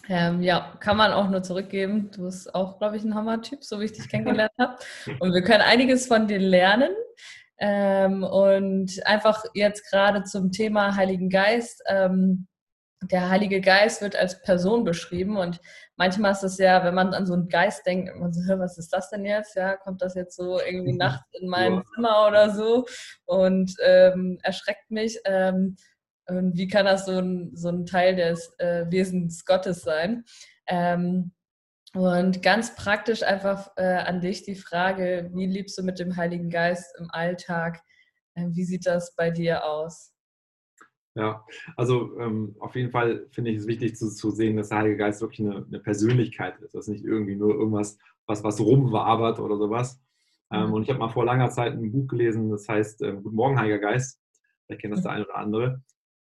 Ähm, 0.09 0.41
ja, 0.41 0.75
kann 0.79 0.97
man 0.97 1.13
auch 1.13 1.29
nur 1.29 1.43
zurückgeben. 1.43 2.11
Du 2.11 2.23
bist 2.23 2.53
auch, 2.53 2.77
glaube 2.77 2.97
ich, 2.97 3.03
ein 3.03 3.15
Hammer-Typ, 3.15 3.63
so 3.63 3.79
wie 3.79 3.85
ich 3.85 3.93
dich 3.93 4.09
kennengelernt 4.09 4.51
habe. 4.59 4.77
Und 5.19 5.33
wir 5.33 5.41
können 5.43 5.61
einiges 5.61 6.07
von 6.07 6.27
dir 6.27 6.39
lernen. 6.39 6.89
Ähm, 7.57 8.23
und 8.23 9.05
einfach 9.05 9.45
jetzt 9.53 9.89
gerade 9.89 10.23
zum 10.23 10.51
Thema 10.51 10.95
Heiligen 10.95 11.29
Geist. 11.29 11.81
Ähm, 11.87 12.47
der 13.11 13.29
Heilige 13.29 13.61
Geist 13.61 14.01
wird 14.01 14.15
als 14.15 14.41
Person 14.41 14.83
beschrieben 14.83 15.37
und 15.37 15.59
manchmal 15.97 16.31
ist 16.31 16.43
es 16.43 16.57
ja, 16.57 16.83
wenn 16.83 16.95
man 16.95 17.13
an 17.13 17.25
so 17.25 17.33
einen 17.33 17.49
Geist 17.49 17.85
denkt, 17.85 18.15
man 18.15 18.33
so, 18.33 18.41
was 18.59 18.77
ist 18.77 18.93
das 18.93 19.09
denn 19.09 19.25
jetzt? 19.25 19.55
Ja, 19.55 19.75
kommt 19.75 20.01
das 20.01 20.15
jetzt 20.15 20.35
so 20.35 20.59
irgendwie 20.59 20.93
nachts 20.97 21.27
in 21.39 21.49
mein 21.49 21.73
ja. 21.75 21.83
Zimmer 21.93 22.27
oder 22.27 22.49
so 22.51 22.85
und 23.25 23.75
ähm, 23.83 24.39
erschreckt 24.43 24.89
mich. 24.89 25.19
Und 26.27 26.57
wie 26.57 26.67
kann 26.67 26.85
das 26.85 27.05
so 27.05 27.17
ein, 27.17 27.55
so 27.55 27.69
ein 27.69 27.85
Teil 27.85 28.15
des 28.15 28.53
äh, 28.59 28.85
Wesens 28.89 29.45
Gottes 29.45 29.81
sein? 29.81 30.23
Ähm, 30.67 31.31
und 31.93 32.41
ganz 32.41 32.75
praktisch 32.75 33.21
einfach 33.21 33.71
äh, 33.75 33.83
an 33.83 34.19
dich 34.19 34.43
die 34.43 34.55
Frage, 34.55 35.29
wie 35.33 35.45
lebst 35.45 35.77
du 35.77 35.83
mit 35.83 35.99
dem 35.99 36.15
Heiligen 36.15 36.49
Geist 36.49 36.95
im 36.99 37.07
Alltag? 37.11 37.81
Äh, 38.35 38.47
wie 38.51 38.63
sieht 38.63 38.87
das 38.87 39.15
bei 39.15 39.29
dir 39.29 39.65
aus? 39.65 40.13
Ja, 41.15 41.45
also 41.77 42.19
ähm, 42.19 42.55
auf 42.59 42.75
jeden 42.75 42.89
Fall 42.89 43.27
finde 43.31 43.51
ich 43.51 43.57
es 43.57 43.67
wichtig 43.67 43.95
zu, 43.95 44.09
zu, 44.09 44.31
sehen, 44.31 44.57
dass 44.57 44.69
der 44.69 44.79
Heilige 44.79 44.97
Geist 44.97 45.21
wirklich 45.21 45.41
eine, 45.41 45.63
eine, 45.63 45.79
Persönlichkeit 45.79 46.59
ist. 46.59 46.73
Das 46.73 46.87
ist 46.87 46.93
nicht 46.93 47.05
irgendwie 47.05 47.35
nur 47.35 47.53
irgendwas, 47.53 47.99
was, 48.25 48.43
was 48.43 48.59
rumwabert 48.59 49.39
oder 49.39 49.57
sowas. 49.57 50.01
Ähm, 50.51 50.67
mhm. 50.67 50.73
Und 50.73 50.83
ich 50.83 50.89
habe 50.89 50.97
mal 50.97 51.09
vor 51.09 51.25
langer 51.25 51.51
Zeit 51.51 51.73
ein 51.73 51.91
Buch 51.91 52.07
gelesen, 52.07 52.49
das 52.49 52.67
heißt 52.67 53.03
äh, 53.03 53.13
Guten 53.13 53.35
Morgen, 53.35 53.59
Heiliger 53.59 53.77
Geist. 53.77 54.19
Vielleicht 54.65 54.81
kennt 54.81 54.93
das 54.93 55.01
mhm. 55.01 55.03
der 55.03 55.11
eine 55.11 55.25
oder 55.25 55.35
andere. 55.35 55.83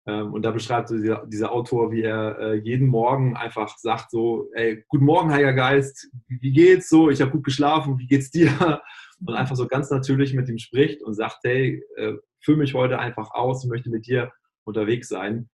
Ähm, 0.08 0.34
und 0.34 0.44
da 0.44 0.52
beschreibt 0.52 0.88
so 0.88 0.96
dieser, 0.96 1.26
dieser, 1.28 1.52
Autor, 1.52 1.92
wie 1.92 2.02
er 2.02 2.40
äh, 2.40 2.56
jeden 2.56 2.88
Morgen 2.88 3.36
einfach 3.36 3.78
sagt 3.78 4.10
so, 4.10 4.50
ey, 4.54 4.86
guten 4.88 5.04
Morgen, 5.04 5.32
Heiliger 5.32 5.54
Geist, 5.54 6.10
wie 6.28 6.54
geht's 6.54 6.88
so? 6.88 7.10
Ich 7.10 7.20
habe 7.20 7.32
gut 7.32 7.44
geschlafen, 7.44 8.00
wie 8.00 8.08
geht's 8.08 8.32
dir? 8.32 8.82
Und 9.26 9.34
einfach 9.34 9.58
so 9.58 9.68
ganz 9.68 9.90
natürlich 9.90 10.34
mit 10.34 10.48
ihm 10.48 10.60
spricht 10.60 11.02
und 11.02 11.16
sagt, 11.16 11.40
hey, 11.44 11.84
äh, 11.96 12.14
fülle 12.40 12.60
mich 12.60 12.76
heute 12.76 13.00
einfach 13.00 13.32
aus, 13.32 13.64
ich 13.64 13.70
möchte 13.70 13.90
mit 13.90 14.06
dir 14.06 14.32
unterwegs 14.64 15.08
sein. 15.08 15.50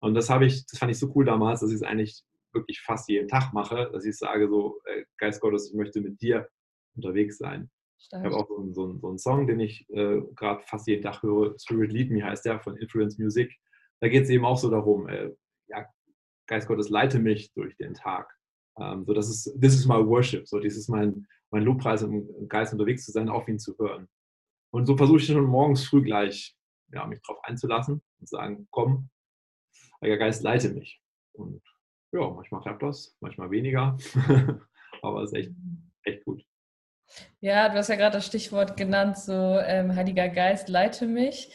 Und 0.00 0.14
das 0.14 0.30
habe 0.30 0.46
ich, 0.46 0.64
das 0.66 0.78
fand 0.78 0.90
ich 0.90 0.98
so 0.98 1.12
cool 1.14 1.26
damals, 1.26 1.60
dass 1.60 1.68
ich 1.68 1.76
es 1.76 1.82
eigentlich 1.82 2.22
wirklich 2.54 2.80
fast 2.80 3.10
jeden 3.10 3.28
Tag 3.28 3.52
mache, 3.52 3.90
dass 3.92 4.06
ich 4.06 4.16
sage 4.16 4.48
so, 4.48 4.80
ey, 4.86 5.04
Geist 5.18 5.42
Gottes, 5.42 5.68
ich 5.70 5.76
möchte 5.76 6.00
mit 6.00 6.22
dir 6.22 6.48
unterwegs 6.96 7.36
sein. 7.36 7.70
Stark. 7.98 8.22
Ich 8.22 8.32
habe 8.32 8.42
auch 8.42 8.48
so 8.48 8.56
einen, 8.56 8.72
so, 8.72 8.84
einen, 8.84 8.98
so 8.98 9.08
einen, 9.08 9.18
Song, 9.18 9.46
den 9.46 9.60
ich 9.60 9.86
äh, 9.90 10.22
gerade 10.34 10.62
fast 10.64 10.86
jeden 10.88 11.02
Tag 11.02 11.22
höre, 11.22 11.54
Spirit 11.58 11.92
Lead 11.92 12.10
Me 12.10 12.24
heißt 12.24 12.46
der, 12.46 12.60
von 12.60 12.78
Influence 12.78 13.18
Music 13.18 13.54
da 14.02 14.08
geht 14.08 14.24
es 14.24 14.30
eben 14.30 14.44
auch 14.44 14.58
so 14.58 14.68
darum, 14.68 15.08
äh, 15.08 15.30
ja, 15.68 15.86
Geist 16.48 16.66
Gottes, 16.66 16.90
leite 16.90 17.20
mich 17.20 17.52
durch 17.52 17.76
den 17.76 17.94
Tag. 17.94 18.36
Ähm, 18.76 19.04
so, 19.06 19.14
das 19.14 19.30
ist, 19.30 19.44
this 19.60 19.74
is 19.74 19.86
my 19.86 20.04
worship. 20.04 20.48
So, 20.48 20.58
dies 20.58 20.76
ist 20.76 20.88
mein, 20.88 21.24
mein 21.50 21.62
Lobpreis, 21.62 22.02
im 22.02 22.48
Geist 22.48 22.72
unterwegs 22.72 23.04
zu 23.04 23.12
sein, 23.12 23.28
auf 23.28 23.46
ihn 23.46 23.60
zu 23.60 23.78
hören. 23.78 24.08
Und 24.74 24.86
so 24.86 24.96
versuche 24.96 25.18
ich 25.18 25.26
schon 25.26 25.44
morgens 25.44 25.86
früh 25.86 26.02
gleich, 26.02 26.56
ja, 26.92 27.06
mich 27.06 27.20
darauf 27.22 27.44
einzulassen 27.44 28.02
und 28.18 28.28
sagen, 28.28 28.66
komm, 28.72 29.08
Heiliger 30.00 30.18
Geist, 30.18 30.42
leite 30.42 30.70
mich. 30.70 31.00
Und 31.32 31.62
ja, 32.12 32.28
manchmal 32.28 32.60
klappt 32.60 32.82
das, 32.82 33.16
manchmal 33.20 33.52
weniger. 33.52 33.96
Aber 35.02 35.22
es 35.22 35.30
ist 35.30 35.38
echt, 35.38 35.52
echt 36.02 36.24
gut. 36.24 36.42
Ja, 37.38 37.68
du 37.68 37.76
hast 37.76 37.88
ja 37.88 37.94
gerade 37.94 38.16
das 38.16 38.26
Stichwort 38.26 38.76
genannt, 38.76 39.16
so 39.16 39.32
ähm, 39.32 39.94
Heiliger 39.94 40.28
Geist, 40.28 40.68
leite 40.68 41.06
mich. 41.06 41.52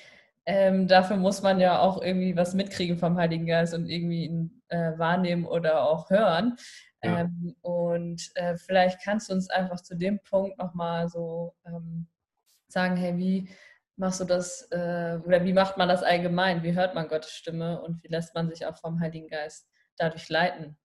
Ähm, 0.49 0.87
dafür 0.87 1.17
muss 1.17 1.41
man 1.41 1.59
ja 1.59 1.79
auch 1.79 2.01
irgendwie 2.01 2.37
was 2.37 2.53
mitkriegen 2.53 2.97
vom 2.97 3.17
Heiligen 3.17 3.45
Geist 3.45 3.73
und 3.73 3.89
irgendwie 3.89 4.25
ihn 4.25 4.61
äh, 4.69 4.97
wahrnehmen 4.97 5.45
oder 5.45 5.83
auch 5.83 6.09
hören. 6.09 6.55
Ja. 7.03 7.19
Ähm, 7.19 7.55
und 7.59 8.31
äh, 8.35 8.55
vielleicht 8.55 9.03
kannst 9.03 9.29
du 9.29 9.33
uns 9.33 9.49
einfach 9.49 9.81
zu 9.81 9.97
dem 9.97 10.19
Punkt 10.23 10.57
nochmal 10.57 11.09
so 11.09 11.53
ähm, 11.65 12.07
sagen, 12.69 12.95
hey, 12.95 13.17
wie 13.17 13.49
machst 13.97 14.21
du 14.21 14.23
das 14.23 14.61
äh, 14.71 15.19
oder 15.25 15.43
wie 15.43 15.53
macht 15.53 15.77
man 15.77 15.89
das 15.89 16.01
allgemein? 16.01 16.63
Wie 16.63 16.75
hört 16.75 16.95
man 16.95 17.09
Gottes 17.09 17.31
Stimme 17.31 17.81
und 17.81 18.01
wie 18.03 18.07
lässt 18.07 18.33
man 18.33 18.47
sich 18.49 18.65
auch 18.65 18.77
vom 18.77 19.01
Heiligen 19.01 19.27
Geist 19.27 19.69
dadurch 19.97 20.29
leiten? 20.29 20.77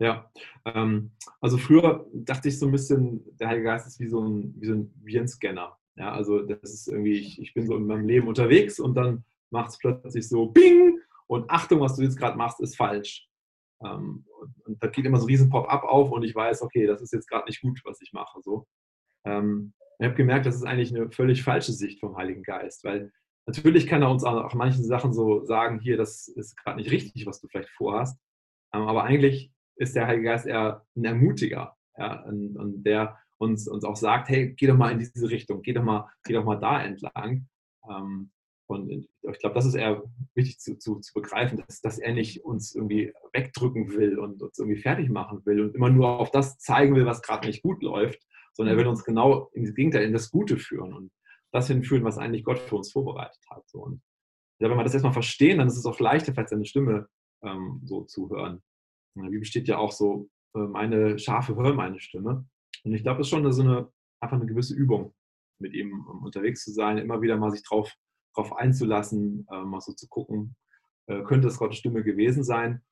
Ja, 0.00 0.32
ähm, 0.64 1.12
also 1.40 1.58
früher 1.58 2.06
dachte 2.12 2.48
ich 2.48 2.58
so 2.58 2.66
ein 2.66 2.72
bisschen, 2.72 3.24
der 3.38 3.48
Heilige 3.48 3.66
Geist 3.66 3.86
ist 3.86 4.00
wie 4.00 4.08
so 4.08 4.20
ein, 4.20 4.54
wie 4.58 4.66
so 4.66 4.74
ein 4.74 4.92
Virenscanner. 5.02 5.78
Ja, 5.98 6.12
also 6.12 6.42
das 6.42 6.72
ist 6.72 6.86
irgendwie, 6.86 7.18
ich, 7.18 7.42
ich 7.42 7.54
bin 7.54 7.66
so 7.66 7.76
in 7.76 7.86
meinem 7.86 8.06
Leben 8.06 8.28
unterwegs 8.28 8.78
und 8.78 8.94
dann 8.94 9.24
macht 9.50 9.70
es 9.70 9.78
plötzlich 9.78 10.28
so 10.28 10.46
Bing 10.46 11.00
und 11.26 11.50
Achtung, 11.50 11.80
was 11.80 11.96
du 11.96 12.02
jetzt 12.02 12.16
gerade 12.16 12.38
machst, 12.38 12.60
ist 12.60 12.76
falsch. 12.76 13.28
Ähm, 13.84 14.24
und, 14.40 14.54
und, 14.66 14.82
da 14.82 14.86
geht 14.88 15.04
immer 15.04 15.18
so 15.18 15.24
ein 15.24 15.30
riesen 15.30 15.50
Pop-up 15.50 15.82
auf 15.82 16.12
und 16.12 16.22
ich 16.22 16.34
weiß, 16.34 16.62
okay, 16.62 16.86
das 16.86 17.02
ist 17.02 17.12
jetzt 17.12 17.28
gerade 17.28 17.46
nicht 17.46 17.60
gut, 17.62 17.80
was 17.84 18.00
ich 18.00 18.12
mache. 18.12 18.40
So. 18.42 18.66
Ähm, 19.24 19.72
ich 19.98 20.06
habe 20.06 20.14
gemerkt, 20.14 20.46
das 20.46 20.54
ist 20.54 20.64
eigentlich 20.64 20.94
eine 20.94 21.10
völlig 21.10 21.42
falsche 21.42 21.72
Sicht 21.72 21.98
vom 21.98 22.16
Heiligen 22.16 22.44
Geist, 22.44 22.84
weil 22.84 23.12
natürlich 23.46 23.88
kann 23.88 24.02
er 24.02 24.10
uns 24.10 24.22
auch 24.22 24.54
manchen 24.54 24.84
Sachen 24.84 25.12
so 25.12 25.44
sagen, 25.44 25.80
hier, 25.80 25.96
das 25.96 26.28
ist 26.28 26.56
gerade 26.56 26.76
nicht 26.76 26.92
richtig, 26.92 27.26
was 27.26 27.40
du 27.40 27.48
vielleicht 27.48 27.70
vorhast. 27.70 28.20
Ähm, 28.72 28.82
aber 28.82 29.02
eigentlich 29.02 29.52
ist 29.76 29.96
der 29.96 30.06
Heilige 30.06 30.26
Geist 30.26 30.46
eher 30.46 30.86
ein 30.96 31.04
Ermutiger, 31.04 31.76
ja, 31.96 32.22
und, 32.22 32.56
und 32.56 32.84
der 32.84 33.18
uns, 33.38 33.68
uns 33.68 33.84
auch 33.84 33.96
sagt, 33.96 34.28
hey, 34.28 34.54
geh 34.54 34.66
doch 34.66 34.76
mal 34.76 34.92
in 34.92 34.98
diese 34.98 35.30
Richtung, 35.30 35.62
geh 35.62 35.72
doch 35.72 35.82
mal, 35.82 36.08
geh 36.24 36.34
doch 36.34 36.44
mal 36.44 36.56
da 36.56 36.82
entlang. 36.82 37.48
Ähm, 37.88 38.30
und 38.68 38.90
ich 38.90 39.38
glaube, 39.38 39.54
das 39.54 39.64
ist 39.64 39.74
eher 39.74 40.02
wichtig 40.34 40.60
zu, 40.60 40.78
zu, 40.78 40.96
zu 40.96 41.14
begreifen, 41.14 41.62
dass, 41.66 41.80
dass, 41.80 41.98
er 41.98 42.12
nicht 42.12 42.44
uns 42.44 42.74
irgendwie 42.74 43.14
wegdrücken 43.32 43.90
will 43.92 44.18
und 44.18 44.42
uns 44.42 44.58
irgendwie 44.58 44.80
fertig 44.80 45.08
machen 45.08 45.40
will 45.46 45.62
und 45.62 45.74
immer 45.74 45.88
nur 45.88 46.20
auf 46.20 46.30
das 46.30 46.58
zeigen 46.58 46.94
will, 46.94 47.06
was 47.06 47.22
gerade 47.22 47.46
nicht 47.46 47.62
gut 47.62 47.82
läuft, 47.82 48.20
sondern 48.52 48.74
er 48.74 48.78
will 48.78 48.86
uns 48.86 49.04
genau 49.04 49.48
ins 49.54 49.74
Gegenteil, 49.74 50.04
in 50.04 50.12
das 50.12 50.30
Gute 50.30 50.58
führen 50.58 50.92
und 50.92 51.10
das 51.50 51.68
hinführen, 51.68 52.04
was 52.04 52.18
eigentlich 52.18 52.44
Gott 52.44 52.58
für 52.58 52.76
uns 52.76 52.92
vorbereitet 52.92 53.40
hat. 53.48 53.66
So. 53.68 53.78
Und 53.82 54.02
ja, 54.60 54.68
wenn 54.68 54.76
wir 54.76 54.84
das 54.84 54.92
erstmal 54.92 55.14
verstehen, 55.14 55.58
dann 55.58 55.68
ist 55.68 55.78
es 55.78 55.86
auch 55.86 55.98
leichter, 55.98 56.34
vielleicht 56.34 56.50
seine 56.50 56.66
Stimme 56.66 57.08
ähm, 57.42 57.80
so 57.84 58.02
zu 58.02 58.28
hören. 58.28 58.62
Wie 59.14 59.38
besteht 59.38 59.66
ja 59.66 59.78
auch 59.78 59.92
so, 59.92 60.28
äh, 60.54 60.58
meine 60.58 61.18
Schafe 61.18 61.56
hören 61.56 61.76
meine 61.76 62.00
Stimme. 62.00 62.46
Und 62.84 62.94
ich 62.94 63.02
glaube, 63.02 63.20
es 63.20 63.26
ist 63.26 63.30
schon 63.30 63.50
so 63.52 63.62
eine, 63.62 63.88
einfach 64.20 64.36
eine 64.36 64.46
gewisse 64.46 64.74
Übung, 64.74 65.14
mit 65.58 65.74
ihm 65.74 66.06
unterwegs 66.22 66.64
zu 66.64 66.72
sein, 66.72 66.98
immer 66.98 67.20
wieder 67.20 67.36
mal 67.36 67.50
sich 67.50 67.62
drauf, 67.62 67.92
drauf 68.34 68.54
einzulassen, 68.56 69.46
äh, 69.50 69.62
mal 69.62 69.80
so 69.80 69.92
zu 69.92 70.08
gucken, 70.08 70.56
äh, 71.06 71.22
könnte 71.22 71.48
es 71.48 71.58
Gottes 71.58 71.78
Stimme 71.78 72.02
gewesen 72.02 72.44
sein. 72.44 72.82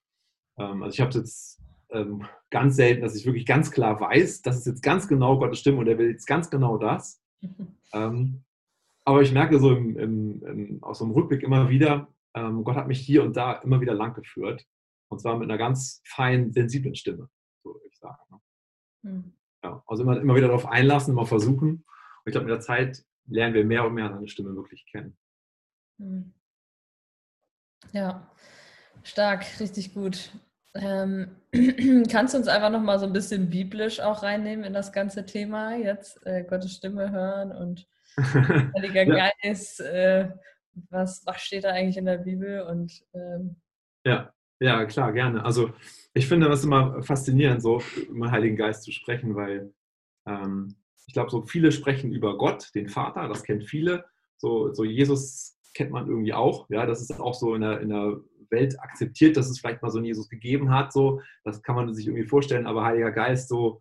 Ähm, 0.59 0.83
also 0.83 0.95
ich 0.95 1.01
habe 1.01 1.11
es 1.11 1.17
jetzt 1.17 1.63
ähm, 1.91 2.25
ganz 2.51 2.77
selten, 2.77 3.03
dass 3.03 3.15
ich 3.15 3.27
wirklich 3.27 3.47
ganz 3.47 3.71
klar 3.71 4.01
weiß, 4.01 4.43
das 4.43 4.59
ist 4.59 4.67
jetzt 4.67 4.83
ganz 4.83 5.07
genau 5.07 5.39
Gottes 5.39 5.61
Stimme 5.61 5.79
und 5.79 5.87
er 5.87 5.99
will 5.99 6.11
jetzt 6.11 6.27
ganz 6.27 6.51
genau 6.51 6.79
das. 6.79 7.23
ähm, 7.93 8.45
aber 9.05 9.23
ich 9.23 9.33
merke 9.33 9.61
so 9.61 9.75
im, 9.75 9.97
im, 9.97 10.43
im, 10.45 10.83
aus 10.83 10.99
so 10.99 11.05
einem 11.05 11.15
Rückblick 11.15 11.45
immer 11.45 11.69
wieder, 11.69 12.09
ähm, 12.35 12.65
Gott 12.65 12.77
hat 12.77 12.89
mich 12.89 13.01
hier 13.01 13.23
und 13.23 13.37
da 13.37 13.53
immer 13.53 13.81
wieder 13.81 13.95
lang 13.95 14.15
geführt. 14.15 14.67
Und 15.09 15.21
zwar 15.21 15.39
mit 15.39 15.49
einer 15.49 15.59
ganz 15.59 16.03
feinen, 16.05 16.53
sensiblen 16.53 16.97
Stimme, 16.97 17.29
so 17.63 17.75
würde 17.75 17.87
ich 17.89 17.97
sagen. 17.99 18.43
Mhm. 19.03 19.36
Ja, 19.63 19.83
also 19.87 20.03
immer, 20.03 20.21
immer 20.21 20.35
wieder 20.35 20.49
darauf 20.49 20.67
einlassen, 20.67 21.13
immer 21.13 21.27
versuchen. 21.27 21.69
Und 21.69 21.85
ich 22.27 22.33
glaube, 22.33 22.47
mit 22.47 22.55
der 22.55 22.61
Zeit 22.61 23.05
lernen 23.27 23.55
wir 23.55 23.65
mehr 23.65 23.85
und 23.85 23.95
mehr 23.95 24.11
seine 24.11 24.29
Stimme 24.29 24.55
wirklich 24.55 24.87
kennen. 24.87 25.17
Mhm. 25.99 26.33
Ja, 27.93 28.31
stark, 29.03 29.45
richtig 29.61 29.95
gut. 29.95 30.31
Ähm, 30.75 31.37
kannst 32.11 32.35
du 32.35 32.39
uns 32.39 32.49
einfach 32.49 32.71
nochmal 32.71 32.99
so 32.99 33.07
ein 33.07 33.13
bisschen 33.13 33.49
biblisch 33.49 34.01
auch 34.01 34.23
reinnehmen 34.23 34.65
in 34.65 34.73
das 34.73 34.93
ganze 34.93 35.25
Thema 35.25 35.77
jetzt? 35.77 36.25
Äh, 36.27 36.45
Gottes 36.45 36.75
Stimme 36.75 37.11
hören 37.11 37.53
und 37.53 37.89
Heiliger 38.77 39.05
ja. 39.05 39.31
Geist. 39.43 39.81
Äh, 39.81 40.31
was, 40.91 41.25
was 41.25 41.41
steht 41.41 41.65
da 41.65 41.71
eigentlich 41.71 41.97
in 41.97 42.05
der 42.05 42.19
Bibel? 42.19 42.63
Und 42.63 43.03
ähm, 43.15 43.57
ja. 44.05 44.33
Ja, 44.61 44.85
klar, 44.87 45.13
gerne. 45.13 45.45
Also 45.45 45.71
ich 46.15 46.27
finde 46.27 46.49
das 46.49 46.65
immer 46.65 47.03
faszinierend, 47.03 47.61
so 47.63 47.83
über 48.09 48.27
den 48.27 48.31
Heiligen 48.31 48.57
Geist 48.57 48.85
zu 48.85 48.93
sprechen, 48.93 49.35
weil 49.35 49.75
ähm, 50.27 50.77
ich 51.07 51.13
glaube, 51.13 51.31
so 51.31 51.43
viele 51.43 51.73
sprechen 51.73 52.13
über 52.13 52.39
Gott, 52.39 52.75
den 52.75 52.89
Vater, 52.89 53.29
das 53.29 53.45
kennt 53.45 53.65
viele. 53.65 54.07
So, 54.39 54.73
so 54.73 54.85
Jesus 54.85 55.59
kennt 55.75 55.91
man 55.91 56.09
irgendwie 56.09 56.33
auch. 56.33 56.69
Ja, 56.71 56.87
das 56.87 57.03
ist 57.03 57.21
auch 57.21 57.35
so 57.35 57.55
in 57.55 57.61
der, 57.61 57.81
in 57.81 57.91
der 57.91 58.21
Welt 58.51 58.81
akzeptiert, 58.81 59.37
dass 59.37 59.51
es 59.51 59.61
vielleicht 59.61 59.83
mal 59.83 59.91
so 59.91 59.99
einen 59.99 60.07
Jesus 60.07 60.29
gegeben 60.29 60.71
hat. 60.71 60.93
So, 60.93 61.21
das 61.45 61.63
kann 61.63 61.77
man 61.77 61.93
sich 61.95 62.07
irgendwie 62.07 62.27
vorstellen, 62.27 62.67
aber 62.67 62.85
Heiliger 62.85 63.13
Geist, 63.13 63.49
so, 63.49 63.81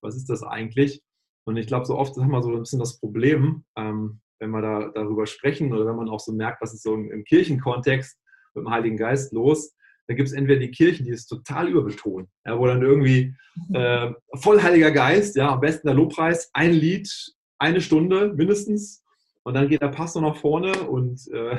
was 0.00 0.16
ist 0.16 0.30
das 0.30 0.42
eigentlich? 0.44 1.02
Und 1.44 1.56
ich 1.56 1.66
glaube, 1.66 1.86
so 1.86 1.98
oft 1.98 2.16
haben 2.16 2.30
wir 2.30 2.42
so 2.42 2.52
ein 2.52 2.60
bisschen 2.60 2.78
das 2.78 3.00
Problem, 3.00 3.64
ähm, 3.76 4.20
wenn 4.38 4.50
wir 4.50 4.62
da 4.62 4.88
darüber 4.94 5.26
sprechen 5.26 5.72
oder 5.72 5.86
wenn 5.86 5.96
man 5.96 6.08
auch 6.08 6.20
so 6.20 6.32
merkt, 6.32 6.62
was 6.62 6.74
ist 6.74 6.82
so 6.82 6.94
im, 6.94 7.10
im 7.10 7.24
Kirchenkontext 7.24 8.18
mit 8.54 8.64
dem 8.64 8.70
Heiligen 8.70 8.96
Geist 8.96 9.32
los, 9.32 9.74
da 10.12 10.16
gibt 10.16 10.28
es 10.28 10.34
entweder 10.34 10.60
die 10.60 10.70
Kirchen, 10.70 11.06
die 11.06 11.12
es 11.12 11.26
total 11.26 11.68
überbetonen, 11.68 12.28
ja, 12.44 12.58
wo 12.58 12.66
dann 12.66 12.82
irgendwie 12.82 13.34
mhm. 13.68 13.74
äh, 13.74 14.12
voll 14.34 14.62
Heiliger 14.62 14.90
Geist, 14.90 15.36
ja, 15.36 15.48
am 15.48 15.60
besten 15.60 15.86
der 15.86 15.94
Lobpreis, 15.94 16.50
ein 16.52 16.72
Lied, 16.72 17.10
eine 17.58 17.80
Stunde 17.80 18.34
mindestens. 18.34 19.02
Und 19.42 19.54
dann 19.54 19.68
geht 19.68 19.80
der 19.80 19.88
Pastor 19.88 20.20
nach 20.20 20.36
vorne 20.36 20.82
und 20.82 21.26
äh, 21.32 21.56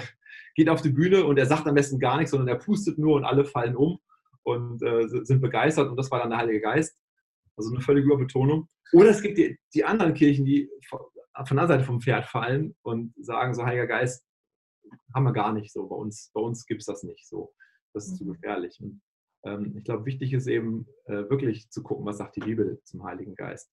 geht 0.56 0.70
auf 0.70 0.84
die 0.84 0.92
Bühne 0.92 1.26
und 1.26 1.40
er 1.40 1.48
sagt 1.48 1.66
am 1.66 1.74
besten 1.74 1.98
gar 1.98 2.18
nichts, 2.18 2.30
sondern 2.30 2.48
er 2.48 2.60
pustet 2.60 3.00
nur 3.00 3.16
und 3.16 3.26
alle 3.26 3.44
fallen 3.44 3.76
um 3.76 3.98
und 4.44 4.84
äh, 4.84 5.08
sind 5.08 5.42
begeistert 5.42 5.90
und 5.90 5.98
das 5.98 6.12
war 6.12 6.20
dann 6.20 6.30
der 6.30 6.38
Heilige 6.38 6.62
Geist. 6.62 6.96
Also 7.58 7.72
eine 7.72 7.82
völlige 7.82 8.06
Überbetonung. 8.06 8.68
Oder 8.94 9.10
es 9.10 9.24
gibt 9.24 9.40
die, 9.40 9.58
die 9.74 9.84
anderen 9.84 10.14
Kirchen, 10.14 10.46
die 10.46 10.70
von, 10.88 11.58
der 11.58 11.68
Seite 11.68 11.84
vom 11.84 12.02
Pferd 12.02 12.26
fallen 12.26 12.76
und 12.84 13.16
sagen 13.20 13.56
so, 13.56 13.66
Heiliger 13.66 13.88
Geist 13.88 14.24
haben 15.16 15.24
wir 15.24 15.34
gar 15.34 15.54
nicht 15.54 15.74
so. 15.74 15.88
Bei 15.88 15.96
uns, 15.96 16.30
bei 16.36 16.42
uns 16.42 16.68
gibt 16.68 16.82
es 16.82 16.86
das 16.86 17.02
nicht 17.02 17.28
so 17.28 17.52
das 17.94 18.08
ist 18.08 18.18
zu 18.18 18.26
mhm. 18.26 18.34
gefährlich. 18.34 18.80
Und 18.82 19.02
ähm, 19.46 19.76
ich 19.78 19.84
glaube, 19.84 20.06
wichtig 20.06 20.34
ist 20.34 20.48
eben 20.48 20.88
äh, 21.06 21.30
wirklich 21.30 21.70
zu 21.70 21.84
gucken, 21.84 22.06
was 22.06 22.18
sagt 22.18 22.36
die 22.36 22.42
Bibel 22.42 22.80
zum 22.84 23.04
Heiligen 23.04 23.36
Geist. 23.36 23.72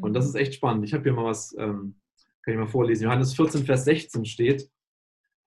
Und 0.00 0.14
das 0.14 0.24
mhm. 0.24 0.28
ist 0.30 0.34
echt 0.36 0.54
spannend. 0.54 0.84
Ich 0.84 0.94
habe 0.94 1.04
hier 1.04 1.12
mal 1.12 1.24
was, 1.24 1.54
ähm, 1.58 2.00
kann 2.42 2.54
ich 2.54 2.58
mal 2.58 2.66
vorlesen. 2.66 3.04
Johannes 3.04 3.34
14, 3.34 3.64
Vers 3.64 3.84
16 3.84 4.24
steht, 4.24 4.68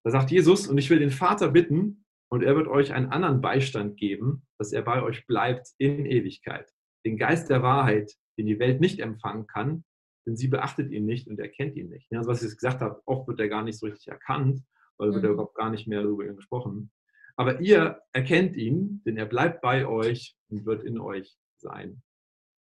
da 0.04 0.12
sagt 0.12 0.32
Jesus, 0.32 0.68
und 0.68 0.78
ich 0.78 0.90
will 0.90 1.00
den 1.00 1.12
Vater 1.12 1.50
bitten, 1.50 2.06
und 2.30 2.44
er 2.44 2.56
wird 2.56 2.68
euch 2.68 2.94
einen 2.94 3.12
anderen 3.12 3.42
Beistand 3.42 3.98
geben, 3.98 4.46
dass 4.58 4.74
er 4.74 4.82
bei 4.82 5.02
euch 5.02 5.26
bleibt 5.28 5.70
in 5.78 6.06
Ewigkeit. 6.06 6.70
Den 7.06 7.18
Geist 7.18 7.50
der 7.50 7.64
Wahrheit, 7.64 8.14
den 8.38 8.48
die 8.48 8.60
Welt 8.60 8.82
nicht 8.82 9.00
empfangen 9.00 9.48
kann, 9.48 9.86
denn 10.26 10.36
sie 10.36 10.50
beachtet 10.50 10.92
ihn 10.92 11.06
nicht 11.06 11.28
und 11.30 11.40
erkennt 11.40 11.78
ihn 11.78 11.90
nicht. 11.90 12.12
Also 12.12 12.30
was 12.30 12.42
ich 12.42 12.50
jetzt 12.50 12.58
gesagt 12.58 12.82
habe, 12.82 13.02
oft 13.06 13.28
wird 13.28 13.40
er 13.40 13.48
gar 13.48 13.64
nicht 13.64 13.80
so 13.80 13.86
richtig 13.86 14.08
erkannt, 14.10 14.62
weil 14.98 15.14
wird 15.14 15.24
er 15.24 15.30
mhm. 15.30 15.36
überhaupt 15.36 15.56
gar 15.56 15.70
nicht 15.70 15.88
mehr 15.88 16.02
darüber 16.02 16.26
gesprochen. 16.26 16.92
Aber 17.38 17.62
ihr 17.62 18.01
erkennt 18.13 18.56
ihn, 18.56 19.01
denn 19.06 19.15
er 19.15 19.27
bleibt 19.27 19.62
bei 19.62 19.88
euch 19.88 20.36
und 20.50 20.65
wird 20.65 20.84
in 20.84 21.00
euch 21.00 21.38
sein. 21.58 22.01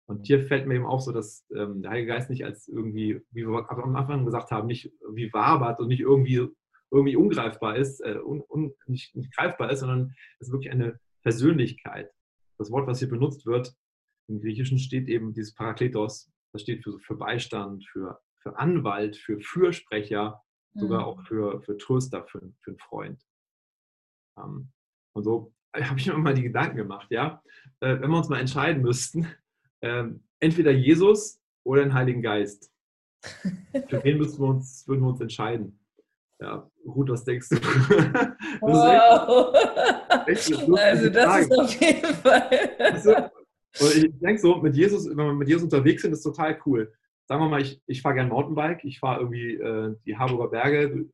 Und 0.06 0.28
hier 0.28 0.46
fällt 0.46 0.68
mir 0.68 0.76
eben 0.76 0.86
auch 0.86 1.02
so, 1.02 1.12
dass 1.12 1.46
ähm, 1.56 1.82
der 1.82 1.92
Heilige 1.92 2.10
Geist 2.10 2.30
nicht 2.30 2.46
als 2.46 2.68
irgendwie, 2.68 3.22
wie 3.32 3.48
wir 3.48 3.70
am 3.70 3.96
Anfang 3.96 4.26
gesagt 4.26 4.52
haben, 4.52 4.68
nicht 4.68 4.92
wie 5.14 5.32
wabert 5.34 5.80
und 5.80 5.88
nicht 5.88 6.02
irgendwie, 6.02 6.48
irgendwie 6.92 7.16
ungreifbar 7.16 7.76
ist, 7.76 8.02
äh, 8.02 8.20
un, 8.24 8.44
un, 8.50 8.74
nicht, 8.86 9.16
nicht 9.16 9.36
greifbar 9.36 9.72
ist, 9.72 9.80
sondern 9.80 10.14
es 10.40 10.48
ist 10.48 10.54
wirklich 10.54 10.72
eine 10.72 11.00
Persönlichkeit. 11.24 12.12
Das 12.58 12.70
Wort, 12.72 12.88
was 12.88 13.00
hier 13.00 13.10
benutzt 13.10 13.46
wird, 13.46 13.74
im 14.28 14.42
Griechischen 14.42 14.78
steht 14.78 15.08
eben 15.08 15.34
dieses 15.34 15.56
Parakletos, 15.56 16.30
das 16.52 16.62
steht 16.62 16.84
für, 16.84 17.00
für 17.00 17.16
Beistand, 17.16 17.86
für, 17.88 18.20
für 18.40 18.58
Anwalt, 18.58 19.16
für 19.16 19.40
Fürsprecher, 19.40 20.42
sogar 20.74 21.02
mhm. 21.02 21.06
auch 21.06 21.22
für, 21.24 21.62
für 21.62 21.78
Tröster, 21.78 22.26
für, 22.26 22.42
für 22.62 22.72
einen 22.72 22.80
Freund. 22.80 23.24
Ähm, 24.38 24.70
und 25.14 25.24
so 25.24 25.54
habe 25.76 26.00
ich 26.00 26.08
mir 26.08 26.18
mal 26.18 26.34
die 26.34 26.44
Gedanken 26.44 26.78
gemacht, 26.78 27.08
ja, 27.10 27.42
äh, 27.80 28.00
wenn 28.00 28.10
wir 28.10 28.18
uns 28.18 28.30
mal 28.30 28.40
entscheiden 28.40 28.82
müssten, 28.82 29.28
ähm, 29.82 30.24
entweder 30.40 30.72
Jesus 30.72 31.40
oder 31.64 31.84
den 31.84 31.94
Heiligen 31.94 32.22
Geist. 32.22 32.72
Für 33.88 34.04
wen 34.04 34.18
müssen 34.18 34.42
wir 34.42 34.48
uns, 34.48 34.88
würden 34.88 35.02
wir 35.02 35.10
uns 35.10 35.22
entscheiden? 35.22 35.80
Ja, 36.42 36.68
Ruth, 36.86 37.10
was 37.10 37.24
denkst 37.24 37.50
du? 37.50 37.56
wow. 38.62 39.54
Echt, 40.26 40.50
echt 40.50 40.70
also 40.70 41.10
das 41.10 41.24
Frage. 41.24 41.44
ist 41.44 41.60
auf 41.60 41.82
jeden 41.82 42.16
Fall. 42.16 42.70
Also, 42.80 43.16
ich 43.96 44.20
denke 44.20 44.42
so, 44.42 44.56
mit 44.56 44.76
Jesus, 44.76 45.08
wenn 45.08 45.18
wir 45.18 45.34
mit 45.34 45.48
Jesus 45.48 45.66
unterwegs 45.66 46.02
sind, 46.02 46.14
ist 46.14 46.24
total 46.24 46.60
cool. 46.66 46.92
Sagen 47.28 47.44
wir 47.44 47.50
mal, 47.50 47.62
ich, 47.62 47.80
ich 47.86 48.02
fahre 48.02 48.16
gerne 48.16 48.30
Mountainbike, 48.30 48.84
ich 48.84 49.00
fahre 49.00 49.20
irgendwie 49.20 49.54
äh, 49.54 49.96
die 50.04 50.18
Harburger 50.18 50.50
Berge, 50.50 51.06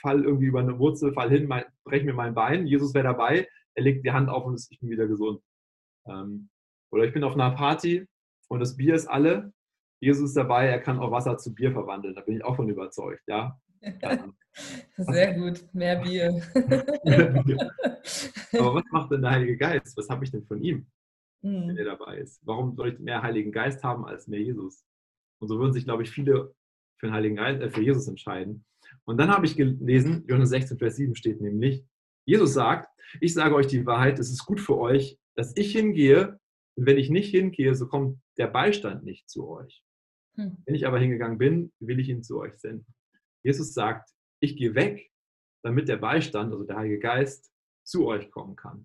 fall 0.00 0.24
irgendwie 0.24 0.46
über 0.46 0.60
eine 0.60 0.78
Wurzel, 0.78 1.12
fall 1.12 1.30
hin, 1.30 1.48
breche 1.84 2.04
mir 2.04 2.14
mein 2.14 2.34
Bein, 2.34 2.66
Jesus 2.66 2.94
wäre 2.94 3.04
dabei, 3.04 3.48
er 3.74 3.82
legt 3.82 4.04
die 4.04 4.12
Hand 4.12 4.28
auf 4.28 4.44
und 4.44 4.60
ich 4.70 4.80
bin 4.80 4.90
wieder 4.90 5.06
gesund. 5.06 5.40
Ähm, 6.06 6.48
oder 6.90 7.04
ich 7.04 7.12
bin 7.12 7.24
auf 7.24 7.34
einer 7.34 7.50
Party 7.50 8.06
und 8.48 8.60
das 8.60 8.76
Bier 8.76 8.94
ist 8.94 9.06
alle. 9.06 9.52
Jesus 10.00 10.30
ist 10.30 10.36
dabei, 10.36 10.66
er 10.68 10.80
kann 10.80 10.98
auch 10.98 11.10
Wasser 11.10 11.38
zu 11.38 11.54
Bier 11.54 11.72
verwandeln. 11.72 12.14
Da 12.14 12.20
bin 12.22 12.36
ich 12.36 12.44
auch 12.44 12.56
von 12.56 12.68
überzeugt, 12.68 13.22
ja. 13.26 13.58
Sehr 14.96 15.34
gut, 15.34 15.62
mehr 15.72 15.96
Bier. 16.00 16.40
Aber 18.52 18.74
was 18.74 18.84
macht 18.90 19.12
denn 19.12 19.22
der 19.22 19.30
Heilige 19.30 19.56
Geist? 19.56 19.96
Was 19.96 20.08
habe 20.08 20.24
ich 20.24 20.30
denn 20.30 20.44
von 20.44 20.60
ihm, 20.62 20.86
Hm. 21.42 21.68
wenn 21.68 21.76
er 21.76 21.84
dabei 21.84 22.18
ist? 22.18 22.40
Warum 22.44 22.74
soll 22.74 22.92
ich 22.92 22.98
mehr 22.98 23.22
Heiligen 23.22 23.52
Geist 23.52 23.84
haben 23.84 24.04
als 24.06 24.26
mehr 24.26 24.40
Jesus? 24.40 24.84
Und 25.40 25.48
so 25.48 25.58
würden 25.58 25.72
sich, 25.72 25.84
glaube 25.84 26.02
ich, 26.02 26.10
viele 26.10 26.52
für 26.96 27.06
den 27.06 27.14
Heiligen 27.14 27.36
Geist, 27.36 27.62
äh, 27.62 27.70
für 27.70 27.82
Jesus 27.82 28.08
entscheiden. 28.08 28.64
Und 29.08 29.16
dann 29.16 29.30
habe 29.30 29.46
ich 29.46 29.56
gelesen, 29.56 30.26
Johannes 30.28 30.50
16, 30.50 30.76
Vers 30.76 30.96
7 30.96 31.14
steht 31.14 31.40
nämlich, 31.40 31.82
Jesus 32.26 32.52
sagt, 32.52 32.90
ich 33.22 33.32
sage 33.32 33.54
euch 33.54 33.66
die 33.66 33.86
Wahrheit, 33.86 34.18
es 34.18 34.30
ist 34.30 34.44
gut 34.44 34.60
für 34.60 34.76
euch, 34.76 35.18
dass 35.34 35.56
ich 35.56 35.72
hingehe. 35.72 36.38
Und 36.76 36.84
wenn 36.84 36.98
ich 36.98 37.08
nicht 37.08 37.30
hingehe, 37.30 37.74
so 37.74 37.88
kommt 37.88 38.20
der 38.36 38.48
Beistand 38.48 39.04
nicht 39.04 39.30
zu 39.30 39.48
euch. 39.48 39.82
Hm. 40.36 40.58
Wenn 40.66 40.74
ich 40.74 40.86
aber 40.86 40.98
hingegangen 40.98 41.38
bin, 41.38 41.72
will 41.80 42.00
ich 42.00 42.10
ihn 42.10 42.22
zu 42.22 42.38
euch 42.38 42.58
senden. 42.58 42.84
Jesus 43.42 43.72
sagt, 43.72 44.10
ich 44.40 44.56
gehe 44.58 44.74
weg, 44.74 45.10
damit 45.62 45.88
der 45.88 45.96
Beistand, 45.96 46.52
also 46.52 46.64
der 46.64 46.76
Heilige 46.76 46.98
Geist, 46.98 47.50
zu 47.84 48.06
euch 48.06 48.30
kommen 48.30 48.56
kann. 48.56 48.84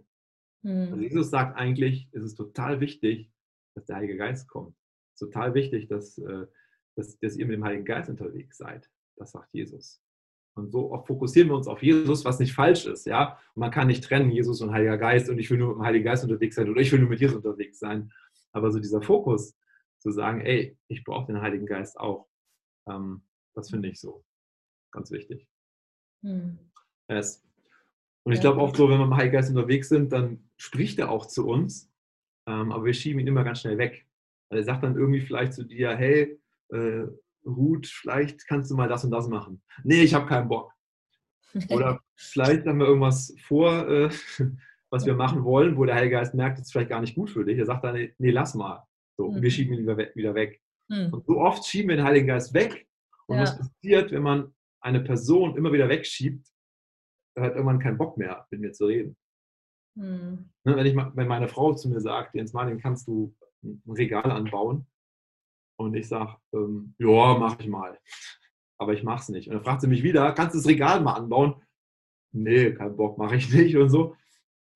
Also 0.64 0.96
Hm. 0.96 1.02
Jesus 1.02 1.32
sagt 1.32 1.58
eigentlich, 1.58 2.08
es 2.14 2.24
ist 2.24 2.36
total 2.36 2.80
wichtig, 2.80 3.30
dass 3.76 3.88
der 3.88 3.98
Heilige 3.98 4.16
Geist 4.16 4.48
kommt. 4.48 4.74
Es 5.14 5.22
ist 5.22 5.34
total 5.34 5.54
wichtig, 5.54 5.90
dass, 5.90 6.18
äh, 6.18 6.48
dass, 6.96 7.20
dass 7.20 7.36
ihr 7.36 7.46
mit 7.46 7.56
dem 7.56 7.66
Heiligen 7.66 7.84
Geist 7.84 8.10
unterwegs 8.10 8.58
seid. 8.58 8.90
Das 9.18 9.32
sagt 9.32 9.54
Jesus. 9.54 10.02
Und 10.56 10.72
so 10.72 10.92
oft 10.92 11.08
fokussieren 11.08 11.50
wir 11.50 11.56
uns 11.56 11.68
auf 11.68 11.82
Jesus, 11.82 12.26
was 12.26 12.40
nicht 12.40 12.54
falsch 12.54 12.86
ist. 12.86 13.06
Ja? 13.06 13.40
Und 13.56 13.62
man 13.62 13.72
kann 13.72 13.88
nicht 13.88 14.04
trennen, 14.04 14.32
Jesus 14.32 14.62
und 14.62 14.72
Heiliger 14.72 14.98
Geist 14.98 15.30
und 15.30 15.40
ich 15.40 15.50
will 15.50 15.58
nur 15.58 15.70
mit 15.70 15.78
dem 15.78 15.84
Heiligen 15.84 16.06
Geist 16.06 16.24
unterwegs 16.24 16.56
sein 16.56 16.70
oder 16.70 16.82
ich 16.82 16.92
will 16.92 17.00
nur 17.00 17.10
mit 17.10 17.20
Jesus 17.20 17.38
unterwegs 17.38 17.80
sein. 17.80 18.12
Aber 18.52 18.72
so 18.72 18.80
dieser 18.80 19.02
Fokus, 19.02 19.56
zu 20.04 20.12
sagen, 20.12 20.42
ey, 20.42 20.78
ich 20.90 21.06
brauche 21.06 21.28
den 21.28 21.42
Heiligen 21.42 21.66
Geist 21.66 21.98
auch, 21.98 22.28
ähm, 22.90 23.24
das 23.56 23.70
finde 23.70 23.88
ich 23.88 24.00
so 24.00 24.26
ganz 24.92 25.12
wichtig. 25.12 25.48
Hm. 26.24 26.60
Yes. 27.10 27.42
Und 28.24 28.34
ich 28.34 28.42
glaube 28.42 28.62
auch 28.62 28.76
so, 28.76 28.90
wenn 28.90 29.00
wir 29.00 29.06
mit 29.06 29.14
dem 29.14 29.18
Heiligen 29.18 29.34
Geist 29.34 29.50
unterwegs 29.50 29.88
sind, 29.88 30.12
dann 30.12 30.50
spricht 30.58 31.00
er 31.00 31.10
auch 31.10 31.26
zu 31.26 31.48
uns, 31.48 31.90
ähm, 32.48 32.74
aber 32.74 32.84
wir 32.84 32.94
schieben 32.94 33.22
ihn 33.22 33.28
immer 33.28 33.46
ganz 33.46 33.62
schnell 33.62 33.78
weg. 33.78 34.06
Weil 34.50 34.60
er 34.60 34.66
sagt 34.66 34.84
dann 34.84 34.98
irgendwie 34.98 35.22
vielleicht 35.22 35.54
zu 35.54 35.64
dir, 35.64 35.96
hey, 35.96 36.38
äh, 36.70 37.08
Ruth, 37.46 37.88
vielleicht 37.88 38.48
kannst 38.48 38.72
du 38.72 38.76
mal 38.76 38.88
das 38.90 39.04
und 39.04 39.12
das 39.12 39.28
machen. 39.28 39.62
Nee, 39.84 40.02
ich 40.04 40.14
habe 40.14 40.26
keinen 40.28 40.48
Bock. 40.48 40.72
Oder 41.70 42.00
vielleicht 42.16 42.66
haben 42.66 42.80
wir 42.80 42.88
irgendwas 42.88 43.36
vor, 43.48 43.88
äh, 43.88 44.10
was 44.90 45.06
wir 45.06 45.16
machen 45.16 45.44
wollen, 45.44 45.76
wo 45.78 45.86
der 45.86 45.96
Heilige 45.96 46.16
Geist 46.16 46.34
merkt, 46.36 46.58
das 46.60 46.68
ist 46.68 46.72
vielleicht 46.72 46.90
gar 46.90 47.02
nicht 47.02 47.16
gut 47.16 47.30
für 47.30 47.44
dich. 47.46 47.58
Er 47.58 47.66
sagt 47.66 47.84
dann, 47.84 47.96
nee, 47.96 48.14
nee 48.18 48.32
lass 48.32 48.54
mal. 48.56 48.84
So, 49.18 49.26
und 49.28 49.36
wir 49.36 49.42
Mhm. 49.42 49.50
schieben 49.52 49.74
ihn 49.74 49.82
wieder 49.84 49.98
we- 49.98 50.12
wieder 50.16 50.34
weg. 50.36 50.62
Hm. 50.92 51.14
Und 51.14 51.26
so 51.26 51.40
oft 51.40 51.66
schieben 51.66 51.90
wir 51.90 51.98
den 51.98 52.06
Heiligen 52.06 52.28
Geist 52.28 52.54
weg. 52.54 52.88
Und 53.28 53.38
Ja. 53.38 53.44
was 53.44 53.58
passiert, 53.58 54.12
wenn 54.12 54.24
man 54.24 54.54
eine 54.82 55.00
Person 55.02 55.56
immer 55.56 55.72
wieder 55.72 55.88
wegschiebt, 55.90 56.48
hat 57.38 57.54
irgendwann 57.54 57.80
keinen 57.80 57.98
Bock 57.98 58.18
mehr, 58.18 58.46
mit 58.52 58.60
mir 58.62 58.72
zu 58.74 58.86
reden. 58.86 59.16
Hm. 59.98 60.50
Ne, 60.64 60.76
wenn, 60.76 60.86
ich, 60.86 60.96
wenn 60.96 61.28
meine 61.28 61.48
Frau 61.48 61.74
zu 61.74 61.90
mir 61.90 62.00
sagt, 62.02 62.36
Jens 62.36 62.54
Martin, 62.54 62.80
kannst 62.80 63.08
du 63.08 63.36
ein 63.64 63.82
Regal 63.88 64.30
anbauen? 64.32 64.88
Und 65.84 65.96
ich 65.96 66.08
sage, 66.08 66.36
ähm, 66.54 66.96
ja, 66.98 67.38
mach 67.38 67.60
ich 67.60 67.68
mal. 67.68 68.00
Aber 68.78 68.94
ich 68.94 69.04
mach's 69.04 69.30
nicht. 69.30 69.48
Und 69.48 69.56
dann 69.56 69.64
fragt 69.64 69.82
sie 69.82 69.88
mich 69.88 70.04
wieder, 70.04 70.32
kannst 70.34 70.56
du 70.56 70.60
das 70.60 70.68
Regal 70.68 71.02
mal 71.02 71.14
anbauen? 71.14 71.62
Nee, 72.32 72.74
kein 72.74 72.96
Bock, 72.96 73.18
mache 73.18 73.36
ich 73.36 73.50
nicht 73.54 73.78
und 73.78 73.90
so. 73.90 74.16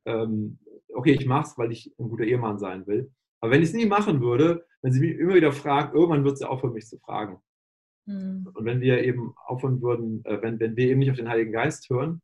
Ähm, 0.05 0.59
okay, 0.93 1.13
ich 1.13 1.25
mach's, 1.25 1.57
weil 1.57 1.71
ich 1.71 1.93
ein 1.99 2.09
guter 2.09 2.23
Ehemann 2.23 2.59
sein 2.59 2.85
will. 2.87 3.11
Aber 3.39 3.51
wenn 3.51 3.61
ich 3.61 3.69
es 3.69 3.75
nie 3.75 3.85
machen 3.85 4.21
würde, 4.21 4.65
wenn 4.81 4.91
sie 4.91 4.99
mich 4.99 5.17
immer 5.17 5.35
wieder 5.35 5.51
fragt, 5.51 5.93
irgendwann 5.93 6.23
wird 6.23 6.37
sie 6.37 6.47
aufhören, 6.47 6.73
mich 6.73 6.87
zu 6.87 6.97
fragen. 6.99 7.41
Hm. 8.07 8.49
Und 8.53 8.65
wenn 8.65 8.81
wir 8.81 9.03
eben 9.03 9.33
aufhören 9.45 9.81
würden, 9.81 10.23
äh, 10.25 10.41
wenn, 10.41 10.59
wenn 10.59 10.75
wir 10.75 10.87
eben 10.87 10.99
nicht 10.99 11.11
auf 11.11 11.17
den 11.17 11.29
Heiligen 11.29 11.51
Geist 11.51 11.89
hören, 11.89 12.21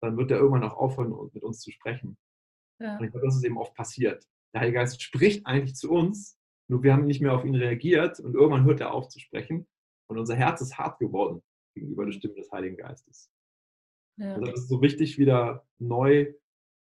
dann 0.00 0.16
wird 0.16 0.30
er 0.30 0.38
irgendwann 0.38 0.64
auch 0.64 0.76
aufhören, 0.76 1.14
mit 1.32 1.42
uns 1.42 1.60
zu 1.60 1.70
sprechen. 1.70 2.18
Ja. 2.80 2.98
Und 2.98 3.04
ich 3.04 3.10
glaube, 3.10 3.26
das 3.26 3.36
ist 3.36 3.44
eben 3.44 3.56
oft 3.56 3.74
passiert. 3.74 4.26
Der 4.52 4.60
Heilige 4.60 4.78
Geist 4.78 5.00
spricht 5.00 5.46
eigentlich 5.46 5.76
zu 5.76 5.90
uns, 5.90 6.38
nur 6.68 6.82
wir 6.82 6.92
haben 6.92 7.06
nicht 7.06 7.20
mehr 7.20 7.34
auf 7.34 7.44
ihn 7.44 7.54
reagiert 7.54 8.20
und 8.20 8.34
irgendwann 8.34 8.64
hört 8.64 8.80
er 8.80 8.92
auf 8.92 9.08
zu 9.08 9.20
sprechen 9.20 9.66
und 10.08 10.18
unser 10.18 10.36
Herz 10.36 10.60
ist 10.60 10.78
hart 10.78 10.98
geworden 10.98 11.42
gegenüber 11.74 12.04
der 12.04 12.12
Stimme 12.12 12.34
des 12.34 12.50
Heiligen 12.50 12.76
Geistes. 12.76 13.30
Ja. 14.16 14.36
Und 14.36 14.46
das 14.46 14.60
ist 14.60 14.68
so 14.68 14.80
wichtig, 14.80 15.18
wieder 15.18 15.66
neu 15.78 16.32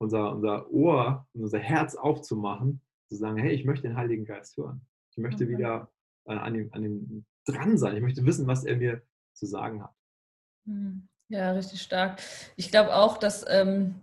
unser, 0.02 0.32
unser 0.32 0.70
Ohr 0.70 1.26
und 1.32 1.42
unser 1.42 1.60
Herz 1.60 1.94
aufzumachen, 1.94 2.82
zu 3.08 3.16
sagen, 3.16 3.38
hey, 3.38 3.52
ich 3.52 3.64
möchte 3.64 3.88
den 3.88 3.96
Heiligen 3.96 4.24
Geist 4.24 4.56
hören. 4.56 4.84
Ich 5.12 5.18
möchte 5.18 5.44
Okay. 5.44 5.56
wieder 5.56 5.90
äh, 6.24 6.34
an, 6.34 6.54
ihm, 6.54 6.68
an 6.72 6.84
ihm 6.84 7.24
dran 7.46 7.78
sein. 7.78 7.96
Ich 7.96 8.02
möchte 8.02 8.24
wissen, 8.26 8.46
was 8.46 8.64
er 8.64 8.76
mir 8.76 9.02
zu 9.34 9.46
sagen 9.46 9.82
hat. 9.82 9.94
Hm. 10.66 11.08
Ja, 11.28 11.52
richtig 11.52 11.80
stark. 11.80 12.20
Ich 12.56 12.70
glaube 12.70 12.94
auch, 12.94 13.16
dass 13.16 13.44
ähm, 13.48 14.01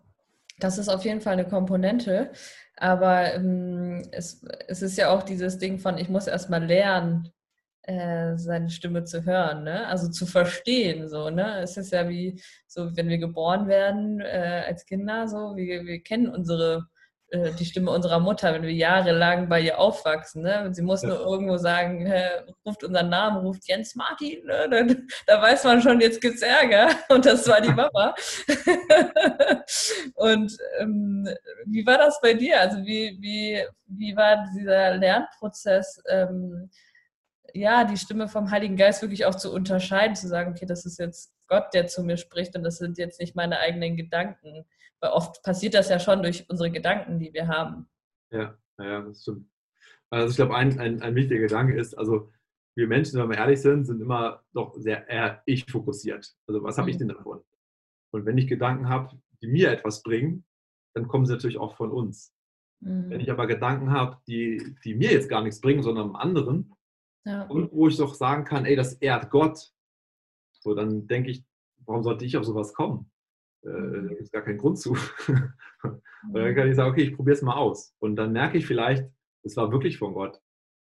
das 0.59 0.77
ist 0.77 0.89
auf 0.89 1.03
jeden 1.05 1.21
Fall 1.21 1.33
eine 1.33 1.47
Komponente, 1.47 2.31
aber 2.77 3.33
ähm, 3.35 4.03
es, 4.11 4.45
es 4.67 4.81
ist 4.81 4.97
ja 4.97 5.09
auch 5.09 5.23
dieses 5.23 5.57
Ding 5.57 5.79
von, 5.79 5.97
ich 5.97 6.09
muss 6.09 6.27
erstmal 6.27 6.63
lernen, 6.65 7.31
äh, 7.83 8.37
seine 8.37 8.69
Stimme 8.69 9.03
zu 9.03 9.25
hören, 9.25 9.63
ne? 9.63 9.87
also 9.87 10.09
zu 10.09 10.25
verstehen. 10.25 11.07
So, 11.09 11.29
ne? 11.29 11.59
Es 11.61 11.75
ist 11.77 11.91
ja 11.91 12.07
wie, 12.07 12.41
so 12.67 12.95
wenn 12.95 13.09
wir 13.09 13.17
geboren 13.17 13.67
werden 13.67 14.19
äh, 14.21 14.63
als 14.67 14.85
Kinder, 14.85 15.27
so, 15.27 15.55
wir, 15.55 15.85
wir 15.85 16.01
kennen 16.03 16.29
unsere 16.29 16.87
äh, 17.31 17.51
die 17.53 17.65
Stimme 17.65 17.91
unserer 17.91 18.19
Mutter, 18.19 18.53
wenn 18.53 18.63
wir 18.63 18.73
jahrelang 18.73 19.49
bei 19.49 19.61
ihr 19.61 19.79
aufwachsen. 19.79 20.41
Ne? 20.43 20.69
Sie 20.73 20.81
muss 20.81 21.03
Ja. 21.03 21.09
nur 21.09 21.19
irgendwo 21.19 21.57
sagen, 21.57 22.05
äh, 22.07 22.43
ruft 22.65 22.83
unseren 22.83 23.09
Namen, 23.09 23.37
ruft 23.37 23.67
Jens 23.67 23.95
Martin, 23.95 24.45
ne? 24.45 24.67
dann, 24.69 25.07
da 25.27 25.41
weiß 25.41 25.63
man 25.65 25.81
schon, 25.81 26.01
jetzt 26.01 26.21
gibt's 26.21 26.41
Ärger. 26.41 26.89
Und 27.09 27.25
das 27.25 27.47
war 27.47 27.61
die 27.61 27.69
Mama. 27.69 28.15
Und 30.15 30.57
ähm, 30.79 31.27
wie 31.65 31.85
war 31.85 31.97
das 31.97 32.19
bei 32.21 32.33
dir? 32.33 32.59
Also 32.59 32.77
wie, 32.83 33.17
wie, 33.19 33.63
wie 33.85 34.15
war 34.15 34.45
dieser 34.57 34.97
Lernprozess, 34.97 36.01
ähm, 36.09 36.69
ja, 37.53 37.83
die 37.83 37.97
Stimme 37.97 38.27
vom 38.27 38.51
Heiligen 38.51 38.77
Geist 38.77 39.01
wirklich 39.01 39.25
auch 39.25 39.35
zu 39.35 39.51
unterscheiden, 39.53 40.15
zu 40.15 40.27
sagen, 40.27 40.51
okay, 40.51 40.65
das 40.65 40.85
ist 40.85 40.99
jetzt 40.99 41.31
Gott, 41.47 41.73
der 41.73 41.87
zu 41.87 42.03
mir 42.03 42.17
spricht 42.17 42.55
und 42.55 42.63
das 42.63 42.77
sind 42.77 42.97
jetzt 42.97 43.19
nicht 43.19 43.35
meine 43.35 43.59
eigenen 43.59 43.97
Gedanken. 43.97 44.65
Weil 45.01 45.11
oft 45.11 45.41
passiert 45.43 45.73
das 45.73 45.89
ja 45.89 45.99
schon 45.99 46.21
durch 46.21 46.45
unsere 46.49 46.71
Gedanken, 46.71 47.19
die 47.19 47.33
wir 47.33 47.47
haben. 47.47 47.87
Ja, 48.31 48.57
ja, 48.79 49.01
das 49.01 49.21
stimmt. 49.21 49.49
Also 50.09 50.31
ich 50.31 50.35
glaube, 50.35 50.55
ein, 50.55 50.79
ein, 50.79 51.01
ein 51.01 51.15
wichtiger 51.15 51.41
Gedanke 51.41 51.75
ist, 51.75 51.93
also 51.97 52.31
wir 52.75 52.87
Menschen, 52.87 53.19
wenn 53.19 53.29
wir 53.29 53.37
ehrlich 53.37 53.61
sind, 53.61 53.85
sind 53.85 54.01
immer 54.01 54.43
doch 54.53 54.73
sehr 54.75 55.07
eher 55.07 55.41
ich 55.45 55.65
fokussiert. 55.69 56.33
Also 56.47 56.63
was 56.63 56.77
habe 56.77 56.89
ich 56.89 56.95
Mhm. 56.95 56.99
denn 56.99 57.07
davon? 57.09 57.41
Und 58.11 58.25
wenn 58.25 58.37
ich 58.37 58.47
Gedanken 58.47 58.89
habe, 58.89 59.19
die 59.41 59.47
mir 59.47 59.71
etwas 59.71 60.01
bringen, 60.03 60.45
dann 60.95 61.07
kommen 61.07 61.25
sie 61.25 61.33
natürlich 61.33 61.57
auch 61.57 61.75
von 61.75 61.91
uns. 61.91 62.33
Wenn 62.81 63.07
Mhm. 63.09 63.19
ich 63.19 63.29
aber 63.31 63.45
Gedanken 63.47 63.91
habe, 63.91 64.17
die, 64.27 64.75
die 64.83 64.95
mir 64.95 65.11
jetzt 65.11 65.29
gar 65.29 65.41
nichts 65.43 65.61
bringen, 65.61 65.83
sondern 65.83 66.15
anderen, 66.15 66.73
Ja. 67.25 67.43
und 67.47 67.71
wo 67.71 67.87
ich 67.87 67.97
doch 67.97 68.13
sagen 68.15 68.45
kann, 68.45 68.65
ey, 68.65 68.75
das 68.75 68.93
ehrt 68.93 69.29
Gott, 69.29 69.71
so 70.61 70.73
dann 70.73 71.05
denke 71.07 71.29
ich, 71.31 71.45
warum 71.85 72.03
sollte 72.03 72.25
ich 72.25 72.37
auf 72.37 72.45
sowas 72.45 72.73
kommen? 72.73 73.11
Äh, 73.63 73.69
da 73.69 74.07
gibt 74.09 74.21
es 74.21 74.31
gar 74.31 74.41
keinen 74.41 74.57
Grund 74.57 74.79
zu. 74.79 74.95
Und 75.83 76.33
dann 76.33 76.55
kann 76.55 76.69
ich 76.69 76.75
sagen, 76.75 76.91
okay, 76.91 77.03
ich 77.03 77.15
probiere 77.15 77.35
es 77.35 77.41
mal 77.41 77.55
aus. 77.55 77.95
Und 77.99 78.15
dann 78.15 78.33
merke 78.33 78.57
ich 78.57 78.65
vielleicht, 78.65 79.05
es 79.43 79.55
war 79.55 79.71
wirklich 79.71 79.97
von 79.97 80.13
Gott. 80.13 80.39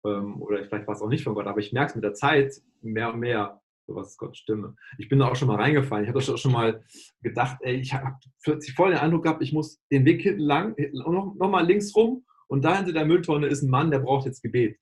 Ähm, 0.04 0.40
oder 0.42 0.64
vielleicht 0.64 0.86
war 0.86 0.94
es 0.94 1.02
auch 1.02 1.08
nicht 1.08 1.24
von 1.24 1.34
Gott, 1.34 1.46
aber 1.46 1.60
ich 1.60 1.72
merke 1.72 1.90
es 1.90 1.94
mit 1.94 2.04
der 2.04 2.14
Zeit 2.14 2.54
mehr 2.82 3.12
und 3.12 3.20
mehr, 3.20 3.60
so 3.86 3.94
was 3.94 4.10
ist 4.10 4.18
Gottes 4.18 4.38
Stimme. 4.38 4.76
Ich 4.98 5.08
bin 5.08 5.18
da 5.18 5.28
auch 5.28 5.36
schon 5.36 5.48
mal 5.48 5.60
reingefallen. 5.60 6.04
Ich 6.04 6.08
habe 6.10 6.18
auch 6.18 6.38
schon 6.38 6.52
mal 6.52 6.84
gedacht, 7.22 7.58
ey, 7.60 7.76
ich 7.76 7.94
habe 7.94 8.16
plötzlich 8.42 8.74
voll 8.74 8.90
den 8.90 8.98
Eindruck 8.98 9.24
gehabt, 9.24 9.42
ich 9.42 9.52
muss 9.52 9.80
den 9.90 10.04
Weg 10.04 10.22
hinten 10.22 10.42
lang, 10.42 10.76
noch, 10.92 11.34
noch 11.34 11.50
mal 11.50 11.66
links 11.66 11.94
rum 11.96 12.24
und 12.48 12.64
da 12.64 12.76
hinter 12.76 12.92
der 12.92 13.06
Mülltonne 13.06 13.46
ist 13.46 13.62
ein 13.62 13.70
Mann, 13.70 13.90
der 13.90 14.00
braucht 14.00 14.26
jetzt 14.26 14.42
Gebet. 14.42 14.78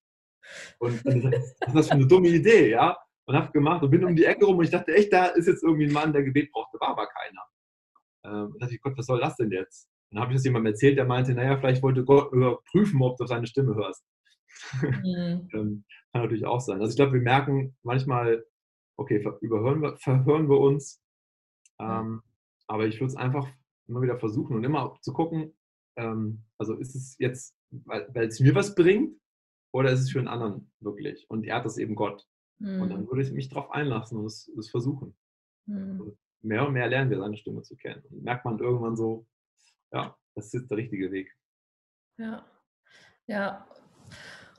Und 0.78 1.04
was 1.04 1.14
ist 1.14 1.74
das 1.74 1.88
für 1.88 1.94
eine 1.94 2.06
dumme 2.06 2.28
Idee, 2.28 2.70
ja? 2.70 2.96
Und 3.24 3.36
habe 3.36 3.52
gemacht 3.52 3.82
und 3.82 3.90
bin 3.90 4.04
um 4.04 4.16
die 4.16 4.24
Ecke 4.24 4.44
rum 4.44 4.58
und 4.58 4.64
ich 4.64 4.70
dachte 4.70 4.92
echt, 4.92 5.12
da 5.12 5.26
ist 5.26 5.46
jetzt 5.46 5.62
irgendwie 5.62 5.86
ein 5.86 5.92
Mann, 5.92 6.12
der 6.12 6.24
Gebet 6.24 6.50
braucht. 6.50 6.74
Da 6.74 6.80
war 6.80 6.88
aber 6.88 7.06
keiner. 7.06 7.40
Ähm, 8.32 8.52
da 8.54 8.58
dachte 8.60 8.74
ich, 8.74 8.80
Gott, 8.80 8.96
was 8.96 9.06
soll 9.06 9.20
das 9.20 9.36
denn 9.36 9.50
jetzt? 9.50 9.88
Dann 10.10 10.20
habe 10.20 10.32
ich 10.32 10.36
das 10.38 10.44
jemandem 10.44 10.72
erzählt, 10.72 10.96
der 10.96 11.04
meinte, 11.04 11.34
naja, 11.34 11.56
vielleicht 11.58 11.82
wollte 11.82 12.04
Gott 12.04 12.32
überprüfen, 12.32 13.02
ob 13.02 13.16
du 13.18 13.26
seine 13.26 13.46
Stimme 13.46 13.74
hörst. 13.74 14.04
Mhm. 14.72 15.48
ähm, 15.52 15.84
kann 16.12 16.22
natürlich 16.22 16.46
auch 16.46 16.60
sein. 16.60 16.80
Also 16.80 16.90
ich 16.90 16.96
glaube, 16.96 17.14
wir 17.14 17.20
merken 17.22 17.76
manchmal, 17.82 18.44
okay, 18.96 19.24
überhören 19.40 19.80
wir, 19.82 19.96
verhören 19.96 20.48
wir 20.48 20.58
uns. 20.58 21.00
Ähm, 21.78 22.22
aber 22.66 22.86
ich 22.86 22.96
würde 22.96 23.12
es 23.12 23.16
einfach 23.16 23.48
immer 23.88 24.02
wieder 24.02 24.18
versuchen 24.18 24.56
und 24.56 24.64
immer 24.64 24.96
zu 25.00 25.12
gucken, 25.12 25.54
ähm, 25.96 26.44
also 26.58 26.74
ist 26.74 26.94
es 26.94 27.16
jetzt, 27.18 27.54
weil 27.70 28.08
weil 28.14 28.28
es 28.28 28.40
mir 28.40 28.54
was 28.54 28.74
bringt 28.74 29.18
oder 29.72 29.90
ist 29.90 30.00
es 30.00 30.10
für 30.10 30.18
einen 30.18 30.28
anderen 30.28 30.70
wirklich? 30.80 31.26
Und 31.28 31.44
ehrt 31.44 31.64
das 31.64 31.78
eben 31.78 31.94
Gott. 31.94 32.26
Und 32.60 32.90
dann 32.90 33.02
Mhm. 33.02 33.08
würde 33.08 33.22
ich 33.22 33.32
mich 33.32 33.48
darauf 33.48 33.72
einlassen 33.72 34.18
und 34.18 34.26
es, 34.26 34.48
es 34.56 34.70
versuchen. 34.70 35.16
Mhm. 35.66 36.16
Mehr 36.42 36.66
und 36.66 36.72
mehr 36.72 36.88
lernen 36.88 37.10
wir 37.10 37.18
seine 37.18 37.36
Stimme 37.36 37.62
zu 37.62 37.76
kennen. 37.76 38.02
Und 38.10 38.22
merkt 38.22 38.44
man 38.44 38.58
irgendwann 38.58 38.96
so, 38.96 39.26
ja, 39.92 40.16
das 40.34 40.52
ist 40.52 40.68
der 40.68 40.78
richtige 40.78 41.10
Weg. 41.12 41.32
Ja, 42.18 42.44
ja. 43.26 43.66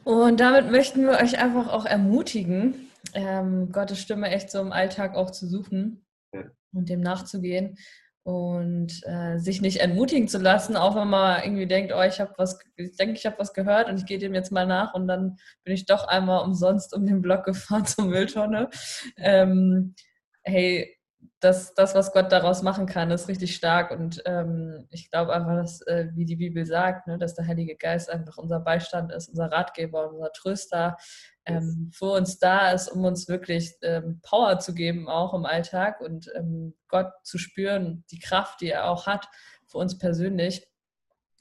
Und 0.03 0.39
damit 0.39 0.69
möchten 0.69 1.03
wir 1.03 1.19
euch 1.19 1.39
einfach 1.39 1.71
auch 1.71 1.85
ermutigen, 1.85 2.89
ähm, 3.13 3.71
Gottes 3.71 3.99
Stimme 3.99 4.29
echt 4.29 4.51
so 4.51 4.59
im 4.59 4.71
Alltag 4.71 5.15
auch 5.15 5.31
zu 5.31 5.47
suchen 5.47 6.05
ja. 6.33 6.43
und 6.73 6.89
dem 6.89 7.01
nachzugehen 7.01 7.77
und 8.23 9.01
äh, 9.05 9.37
sich 9.37 9.61
nicht 9.61 9.81
entmutigen 9.81 10.29
zu 10.29 10.37
lassen, 10.37 10.77
auch 10.77 10.95
wenn 10.95 11.09
man 11.09 11.43
irgendwie 11.43 11.67
denkt, 11.67 11.91
oh, 11.93 12.01
ich 12.01 12.21
habe 12.21 12.33
was, 12.37 12.57
ich 12.77 12.95
denke, 12.95 13.15
ich 13.15 13.25
habe 13.25 13.37
was 13.37 13.53
gehört 13.53 13.89
und 13.89 13.97
ich 13.97 14.05
gehe 14.05 14.17
dem 14.17 14.33
jetzt 14.33 14.51
mal 14.51 14.65
nach 14.65 14.93
und 14.93 15.07
dann 15.07 15.37
bin 15.63 15.73
ich 15.73 15.85
doch 15.85 16.07
einmal 16.07 16.43
umsonst 16.43 16.95
um 16.95 17.05
den 17.05 17.21
Block 17.21 17.43
gefahren 17.43 17.85
zur 17.85 18.05
Mülltonne. 18.05 18.69
Ähm, 19.17 19.95
hey, 20.43 20.97
das, 21.43 21.73
das, 21.73 21.95
was 21.95 22.13
Gott 22.13 22.31
daraus 22.31 22.61
machen 22.61 22.85
kann, 22.85 23.11
ist 23.11 23.27
richtig 23.27 23.55
stark. 23.55 23.91
Und 23.91 24.21
ähm, 24.25 24.87
ich 24.89 25.11
glaube 25.11 25.33
einfach, 25.33 25.55
dass, 25.55 25.81
äh, 25.81 26.07
wie 26.13 26.25
die 26.25 26.35
Bibel 26.35 26.65
sagt, 26.65 27.07
ne, 27.07 27.17
dass 27.17 27.35
der 27.35 27.47
Heilige 27.47 27.75
Geist 27.75 28.09
einfach 28.09 28.37
unser 28.37 28.59
Beistand 28.59 29.11
ist, 29.11 29.29
unser 29.29 29.51
Ratgeber, 29.51 30.09
unser 30.09 30.31
Tröster, 30.31 30.97
ähm, 31.45 31.91
für 31.93 32.11
uns 32.11 32.39
da 32.39 32.71
ist, 32.71 32.87
um 32.87 33.03
uns 33.03 33.27
wirklich 33.27 33.75
ähm, 33.81 34.21
Power 34.23 34.59
zu 34.59 34.73
geben, 34.73 35.09
auch 35.09 35.33
im 35.33 35.45
Alltag 35.45 35.99
und 35.99 36.31
ähm, 36.35 36.73
Gott 36.87 37.11
zu 37.23 37.37
spüren, 37.37 38.05
die 38.11 38.19
Kraft, 38.19 38.61
die 38.61 38.69
er 38.69 38.89
auch 38.89 39.07
hat, 39.07 39.27
für 39.67 39.79
uns 39.79 39.97
persönlich. 39.97 40.65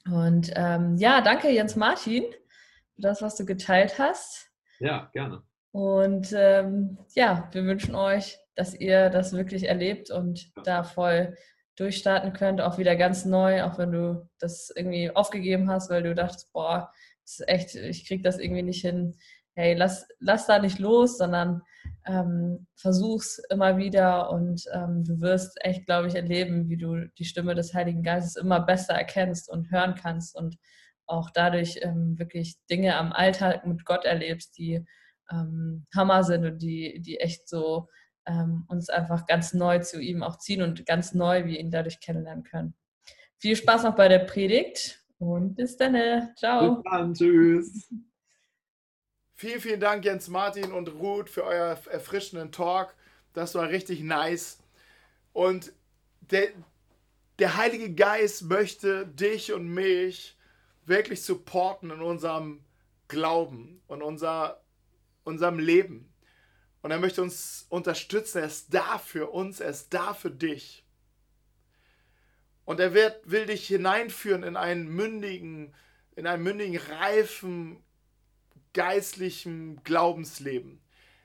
Und 0.05 0.51
ähm, 0.55 0.97
ja, 0.97 1.21
danke 1.21 1.49
Jens 1.49 1.75
Martin 1.75 2.25
für 2.95 3.01
das, 3.01 3.21
was 3.21 3.35
du 3.37 3.45
geteilt 3.45 3.97
hast. 3.97 4.49
Ja, 4.79 5.09
gerne. 5.13 5.43
Und 5.71 6.33
ähm, 6.35 6.97
ja, 7.15 7.47
wir 7.51 7.63
wünschen 7.63 7.95
euch 7.95 8.37
dass 8.55 8.73
ihr 8.73 9.09
das 9.09 9.33
wirklich 9.33 9.67
erlebt 9.67 10.11
und 10.11 10.51
da 10.63 10.83
voll 10.83 11.35
durchstarten 11.75 12.33
könnt, 12.33 12.61
auch 12.61 12.77
wieder 12.77 12.95
ganz 12.95 13.25
neu, 13.25 13.63
auch 13.63 13.77
wenn 13.77 13.91
du 13.91 14.29
das 14.39 14.71
irgendwie 14.75 15.09
aufgegeben 15.09 15.69
hast, 15.69 15.89
weil 15.89 16.03
du 16.03 16.13
dachtest, 16.13 16.53
boah, 16.53 16.91
das 17.23 17.39
ist 17.39 17.49
echt, 17.49 17.75
ich 17.75 18.07
krieg 18.07 18.23
das 18.23 18.37
irgendwie 18.37 18.63
nicht 18.63 18.81
hin. 18.81 19.15
Hey, 19.55 19.73
lass, 19.73 20.07
lass 20.19 20.47
da 20.47 20.59
nicht 20.59 20.79
los, 20.79 21.17
sondern 21.17 21.61
ähm, 22.05 22.67
versuch's 22.75 23.39
immer 23.49 23.77
wieder 23.77 24.29
und 24.31 24.63
ähm, 24.73 25.03
du 25.03 25.19
wirst 25.21 25.57
echt, 25.63 25.85
glaube 25.85 26.07
ich, 26.07 26.15
erleben, 26.15 26.69
wie 26.69 26.77
du 26.77 27.07
die 27.17 27.25
Stimme 27.25 27.55
des 27.55 27.73
Heiligen 27.73 28.03
Geistes 28.03 28.35
immer 28.35 28.59
besser 28.59 28.93
erkennst 28.93 29.49
und 29.49 29.71
hören 29.71 29.95
kannst 29.95 30.35
und 30.35 30.57
auch 31.05 31.29
dadurch 31.33 31.79
ähm, 31.81 32.17
wirklich 32.17 32.55
Dinge 32.69 32.95
am 32.97 33.11
Alltag 33.13 33.65
mit 33.65 33.85
Gott 33.85 34.05
erlebst, 34.05 34.57
die 34.57 34.85
ähm, 35.31 35.85
Hammer 35.95 36.23
sind 36.23 36.45
und 36.45 36.61
die, 36.61 37.01
die 37.01 37.19
echt 37.19 37.47
so 37.47 37.87
ähm, 38.25 38.65
uns 38.67 38.89
einfach 38.89 39.25
ganz 39.27 39.53
neu 39.53 39.79
zu 39.79 39.99
ihm 39.99 40.23
auch 40.23 40.37
ziehen 40.37 40.61
und 40.61 40.85
ganz 40.85 41.13
neu 41.13 41.45
wir 41.45 41.59
ihn 41.59 41.71
dadurch 41.71 41.99
kennenlernen 41.99 42.43
können. 42.43 42.73
Viel 43.37 43.55
Spaß 43.55 43.83
noch 43.83 43.95
bei 43.95 44.07
der 44.07 44.19
Predigt 44.19 45.03
und 45.17 45.55
bis 45.55 45.77
dann. 45.77 46.33
Ciao. 46.35 46.75
Bis 46.75 46.83
dann. 46.91 47.13
Tschüss. 47.13 47.89
Vielen, 49.35 49.59
vielen 49.59 49.79
Dank, 49.79 50.05
Jens 50.05 50.29
Martin 50.29 50.71
und 50.71 50.87
Ruth, 50.93 51.29
für 51.29 51.43
euer 51.43 51.77
erfrischenden 51.89 52.51
Talk. 52.51 52.95
Das 53.33 53.55
war 53.55 53.67
richtig 53.69 54.01
nice. 54.01 54.59
Und 55.33 55.73
der, 56.21 56.49
der 57.39 57.57
Heilige 57.57 57.93
Geist 57.93 58.43
möchte 58.43 59.07
dich 59.07 59.51
und 59.51 59.67
mich 59.67 60.37
wirklich 60.85 61.23
supporten 61.23 61.89
in 61.89 62.01
unserem 62.01 62.63
Glauben 63.07 63.81
und 63.87 64.01
unser, 64.01 64.61
unserem 65.23 65.59
Leben. 65.59 66.12
Und 66.83 66.91
er 66.91 66.99
möchte 66.99 67.21
uns 67.21 67.65
unterstützen. 67.69 68.39
Er 68.39 68.45
ist 68.45 68.73
da 68.73 68.97
für 68.99 69.31
uns, 69.31 69.61
er 69.61 69.69
ist 69.69 69.93
da 69.93 70.13
für 70.13 70.29
dich. 70.29 70.83
Und 72.65 72.79
er 72.79 72.93
wird, 72.93 73.29
will 73.29 73.45
dich 73.45 73.65
hineinführen 73.67 74.43
in 74.43 74.57
einen 74.57 74.89
mündigen, 74.89 75.73
in 76.15 76.27
einen 76.27 76.43
mündigen, 76.43 76.77
reifen, 76.77 77.81
geistlichen 78.73 79.81
Glaubensleben, 79.83 80.81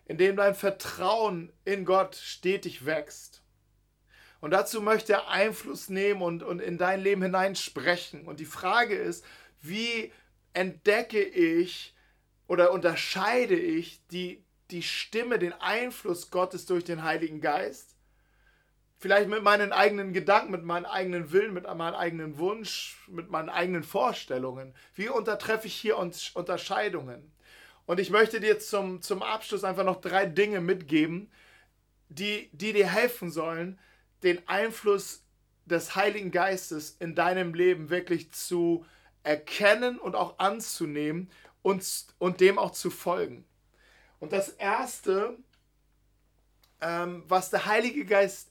in 0.06 0.16
dem 0.16 0.36
dein 0.36 0.54
Vertrauen 0.54 1.52
in 1.64 1.84
Gott 1.84 2.14
stetig 2.14 2.86
wächst. 2.86 3.42
Und 4.40 4.52
dazu 4.52 4.80
möchte 4.80 5.14
er 5.14 5.28
Einfluss 5.28 5.88
nehmen 5.88 6.22
und, 6.22 6.44
und 6.44 6.60
in 6.60 6.78
dein 6.78 7.00
Leben 7.00 7.22
hineinsprechen. 7.22 8.28
Und 8.28 8.38
die 8.38 8.44
Frage 8.44 8.94
ist, 8.94 9.24
wie 9.60 10.12
entdecke 10.52 11.20
ich 11.20 11.96
oder 12.46 12.70
unterscheide 12.70 13.56
ich 13.56 14.06
die, 14.12 14.44
die 14.70 14.82
Stimme, 14.82 15.38
den 15.38 15.52
Einfluss 15.54 16.30
Gottes 16.30 16.66
durch 16.66 16.84
den 16.84 17.02
Heiligen 17.02 17.40
Geist. 17.40 17.94
Vielleicht 19.00 19.28
mit 19.28 19.42
meinen 19.42 19.72
eigenen 19.72 20.12
Gedanken, 20.12 20.50
mit 20.50 20.64
meinem 20.64 20.86
eigenen 20.86 21.30
Willen, 21.30 21.54
mit 21.54 21.64
meinem 21.64 21.94
eigenen 21.94 22.38
Wunsch, 22.38 22.98
mit 23.06 23.30
meinen 23.30 23.48
eigenen 23.48 23.84
Vorstellungen. 23.84 24.74
Wie 24.94 25.08
untertreffe 25.08 25.68
ich 25.68 25.74
hier 25.74 25.96
Unterscheidungen? 25.96 27.32
Und 27.86 28.00
ich 28.00 28.10
möchte 28.10 28.40
dir 28.40 28.58
zum, 28.58 29.00
zum 29.00 29.22
Abschluss 29.22 29.64
einfach 29.64 29.84
noch 29.84 30.00
drei 30.00 30.26
Dinge 30.26 30.60
mitgeben, 30.60 31.30
die, 32.08 32.50
die 32.52 32.72
dir 32.72 32.88
helfen 32.88 33.30
sollen, 33.30 33.78
den 34.22 34.46
Einfluss 34.48 35.22
des 35.64 35.94
Heiligen 35.94 36.30
Geistes 36.30 36.96
in 36.98 37.14
deinem 37.14 37.54
Leben 37.54 37.90
wirklich 37.90 38.32
zu 38.32 38.84
erkennen 39.22 39.98
und 39.98 40.16
auch 40.16 40.38
anzunehmen 40.38 41.30
und, 41.62 41.86
und 42.18 42.40
dem 42.40 42.58
auch 42.58 42.72
zu 42.72 42.90
folgen. 42.90 43.44
Und 44.20 44.32
das 44.32 44.48
Erste, 44.50 45.36
ähm, 46.80 47.24
was 47.28 47.50
der 47.50 47.66
Heilige 47.66 48.04
Geist 48.04 48.48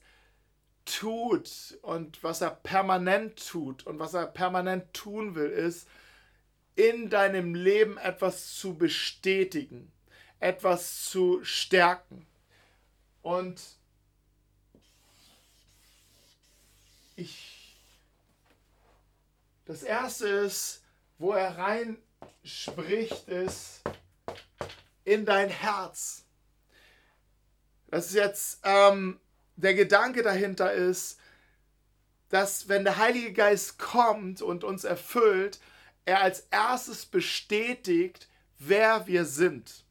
tut 0.84 1.78
und 1.82 2.22
was 2.22 2.40
er 2.40 2.50
permanent 2.50 3.46
tut 3.48 3.86
und 3.86 3.98
was 3.98 4.14
er 4.14 4.26
permanent 4.26 4.92
tun 4.94 5.34
will, 5.34 5.50
ist, 5.50 5.86
in 6.76 7.10
deinem 7.10 7.54
Leben 7.54 7.98
etwas 7.98 8.54
zu 8.54 8.74
bestätigen, 8.74 9.90
etwas 10.38 11.04
zu 11.04 11.44
stärken. 11.44 12.26
Und 13.22 13.60
ich, 17.16 17.76
das 19.66 19.82
Erste 19.82 20.28
ist, 20.28 20.82
wo 21.18 21.32
er 21.32 21.58
rein 21.58 21.98
spricht, 22.44 23.28
ist, 23.28 23.82
in 25.08 25.24
dein 25.24 25.48
Herz. 25.48 26.24
Das 27.88 28.08
ist 28.08 28.14
jetzt 28.14 28.60
ähm, 28.64 29.18
der 29.56 29.74
Gedanke 29.74 30.22
dahinter 30.22 30.72
ist, 30.72 31.18
dass 32.28 32.68
wenn 32.68 32.84
der 32.84 32.98
Heilige 32.98 33.32
Geist 33.32 33.78
kommt 33.78 34.42
und 34.42 34.64
uns 34.64 34.84
erfüllt, 34.84 35.58
er 36.04 36.20
als 36.20 36.46
erstes 36.50 37.06
bestätigt, 37.06 38.28
wer 38.58 39.06
wir 39.06 39.24
sind. 39.24 39.84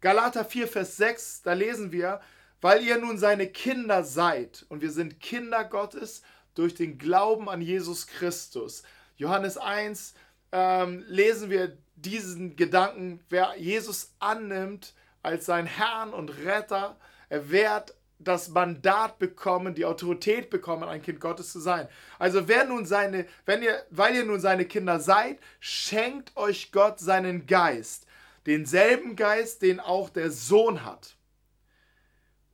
Galater 0.00 0.44
4, 0.44 0.66
Vers 0.68 0.96
6, 0.96 1.42
da 1.42 1.52
lesen 1.52 1.92
wir, 1.92 2.20
weil 2.60 2.82
ihr 2.82 2.98
nun 2.98 3.18
seine 3.18 3.46
Kinder 3.46 4.02
seid 4.02 4.66
und 4.68 4.80
wir 4.80 4.90
sind 4.90 5.20
Kinder 5.20 5.64
Gottes 5.64 6.22
durch 6.54 6.74
den 6.74 6.98
Glauben 6.98 7.48
an 7.48 7.60
Jesus 7.60 8.08
Christus. 8.08 8.82
Johannes 9.16 9.58
1 9.58 10.14
ähm, 10.50 11.04
lesen 11.06 11.50
wir 11.50 11.76
diesen 12.02 12.56
Gedanken, 12.56 13.20
wer 13.28 13.54
Jesus 13.56 14.12
annimmt 14.18 14.94
als 15.22 15.46
sein 15.46 15.66
Herrn 15.66 16.12
und 16.12 16.30
Retter, 16.44 16.96
er 17.28 17.50
wird 17.50 17.94
das 18.18 18.48
Mandat 18.48 19.18
bekommen, 19.18 19.74
die 19.74 19.84
Autorität 19.84 20.50
bekommen, 20.50 20.84
ein 20.84 21.02
Kind 21.02 21.20
Gottes 21.20 21.52
zu 21.52 21.60
sein. 21.60 21.88
Also 22.18 22.48
wer 22.48 22.64
nun 22.64 22.84
seine, 22.84 23.26
wenn 23.46 23.62
ihr, 23.62 23.84
weil 23.90 24.16
ihr 24.16 24.24
nun 24.24 24.40
seine 24.40 24.64
Kinder 24.64 24.98
seid, 24.98 25.38
schenkt 25.60 26.36
euch 26.36 26.72
Gott 26.72 26.98
seinen 26.98 27.46
Geist, 27.46 28.06
denselben 28.46 29.14
Geist, 29.14 29.62
den 29.62 29.78
auch 29.78 30.10
der 30.10 30.30
Sohn 30.30 30.84
hat. 30.84 31.17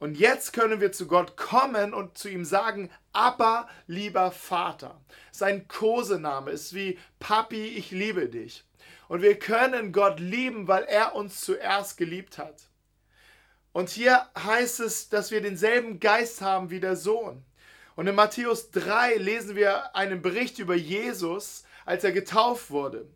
Und 0.05 0.19
jetzt 0.19 0.53
können 0.53 0.83
wir 0.83 0.93
zu 0.93 1.07
Gott 1.07 1.35
kommen 1.38 1.95
und 1.95 2.19
zu 2.19 2.29
ihm 2.29 2.45
sagen, 2.45 2.90
aber 3.14 3.71
lieber 3.87 4.33
Vater. 4.33 5.01
Sein 5.33 5.67
Kosename 5.67 6.51
ist 6.51 6.75
wie 6.75 6.99
Papi, 7.21 7.69
ich 7.69 7.90
liebe 7.90 8.29
dich. 8.29 8.67
Und 9.09 9.23
wir 9.23 9.38
können 9.38 9.93
Gott 9.93 10.21
lieben, 10.21 10.69
weil 10.69 10.83
er 10.83 11.14
uns 11.14 11.40
zuerst 11.40 11.97
geliebt 11.97 12.37
hat. 12.37 12.64
Und 13.73 13.88
hier 13.88 14.29
heißt 14.37 14.81
es, 14.81 15.09
dass 15.09 15.31
wir 15.31 15.40
denselben 15.40 16.01
Geist 16.01 16.43
haben 16.43 16.69
wie 16.69 16.81
der 16.81 16.97
Sohn. 16.97 17.43
Und 17.97 18.07
in 18.07 18.14
Matthäus 18.14 18.73
3 18.73 19.14
lesen 19.14 19.57
wir 19.57 19.97
einen 19.97 20.21
Bericht 20.21 20.59
über 20.59 20.75
Jesus, 20.75 21.64
als 21.87 22.05
er 22.05 22.12
getauft 22.12 22.71
wurde. 22.71 23.09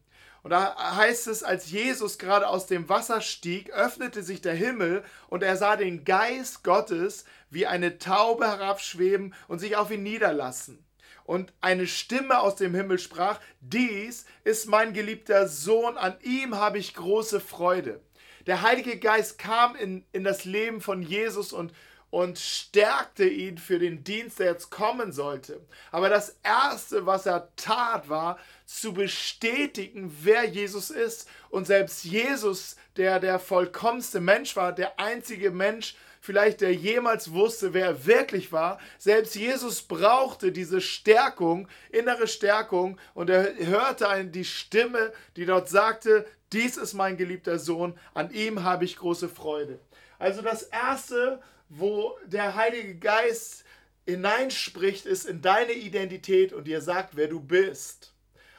Und 0.42 0.50
da 0.50 0.96
heißt 0.96 1.26
es, 1.26 1.42
als 1.42 1.70
Jesus 1.70 2.18
gerade 2.18 2.48
aus 2.48 2.66
dem 2.66 2.88
Wasser 2.88 3.20
stieg, 3.20 3.70
öffnete 3.70 4.22
sich 4.22 4.40
der 4.40 4.54
Himmel 4.54 5.04
und 5.28 5.42
er 5.42 5.56
sah 5.56 5.76
den 5.76 6.04
Geist 6.04 6.64
Gottes 6.64 7.24
wie 7.50 7.66
eine 7.66 7.98
Taube 7.98 8.46
herabschweben 8.46 9.34
und 9.48 9.58
sich 9.58 9.76
auf 9.76 9.90
ihn 9.90 10.02
niederlassen 10.02 10.84
und 11.28 11.52
eine 11.60 11.86
Stimme 11.86 12.40
aus 12.40 12.56
dem 12.56 12.74
Himmel 12.74 12.98
sprach, 12.98 13.38
dies 13.60 14.24
ist 14.44 14.66
mein 14.66 14.94
geliebter 14.94 15.46
Sohn, 15.46 15.98
an 15.98 16.16
ihm 16.22 16.56
habe 16.56 16.78
ich 16.78 16.94
große 16.94 17.38
Freude. 17.40 18.00
Der 18.46 18.62
Heilige 18.62 18.98
Geist 18.98 19.36
kam 19.38 19.76
in, 19.76 20.06
in 20.12 20.24
das 20.24 20.46
Leben 20.46 20.80
von 20.80 21.02
Jesus 21.02 21.52
und, 21.52 21.74
und 22.10 22.38
stärkte 22.38 23.24
ihn 23.24 23.58
für 23.58 23.78
den 23.78 24.02
Dienst, 24.02 24.38
der 24.38 24.52
jetzt 24.52 24.70
kommen 24.70 25.12
sollte. 25.12 25.60
Aber 25.90 26.08
das 26.08 26.36
Erste, 26.42 27.04
was 27.04 27.26
er 27.26 27.48
tat, 27.56 28.08
war 28.08 28.38
zu 28.64 28.94
bestätigen, 28.94 30.16
wer 30.22 30.44
Jesus 30.44 30.90
ist. 30.90 31.28
Und 31.50 31.66
selbst 31.66 32.04
Jesus, 32.04 32.76
der 32.96 33.20
der 33.20 33.38
vollkommenste 33.38 34.20
Mensch 34.20 34.56
war, 34.56 34.72
der 34.72 34.98
einzige 34.98 35.50
Mensch, 35.50 35.96
vielleicht 36.20 36.60
der 36.62 36.74
jemals 36.74 37.32
wusste, 37.32 37.74
wer 37.74 37.86
er 37.86 38.06
wirklich 38.06 38.52
war, 38.52 38.78
selbst 38.98 39.34
Jesus 39.34 39.82
brauchte 39.82 40.50
diese 40.50 40.80
Stärkung, 40.80 41.68
innere 41.90 42.26
Stärkung. 42.26 42.98
Und 43.14 43.30
er 43.30 43.54
hörte 43.66 44.24
die 44.24 44.44
Stimme, 44.44 45.12
die 45.36 45.44
dort 45.44 45.68
sagte, 45.68 46.26
dies 46.52 46.78
ist 46.78 46.94
mein 46.94 47.18
geliebter 47.18 47.58
Sohn, 47.58 47.98
an 48.14 48.30
ihm 48.30 48.62
habe 48.62 48.86
ich 48.86 48.96
große 48.96 49.28
Freude. 49.28 49.78
Also 50.18 50.42
das 50.42 50.62
Erste, 50.62 51.40
wo 51.68 52.16
der 52.24 52.54
Heilige 52.54 52.96
Geist 52.96 53.64
hineinspricht, 54.06 55.06
ist 55.06 55.26
in 55.26 55.42
deine 55.42 55.72
Identität 55.72 56.52
und 56.52 56.64
dir 56.64 56.80
sagt, 56.80 57.16
wer 57.16 57.28
du 57.28 57.40
bist. 57.40 58.14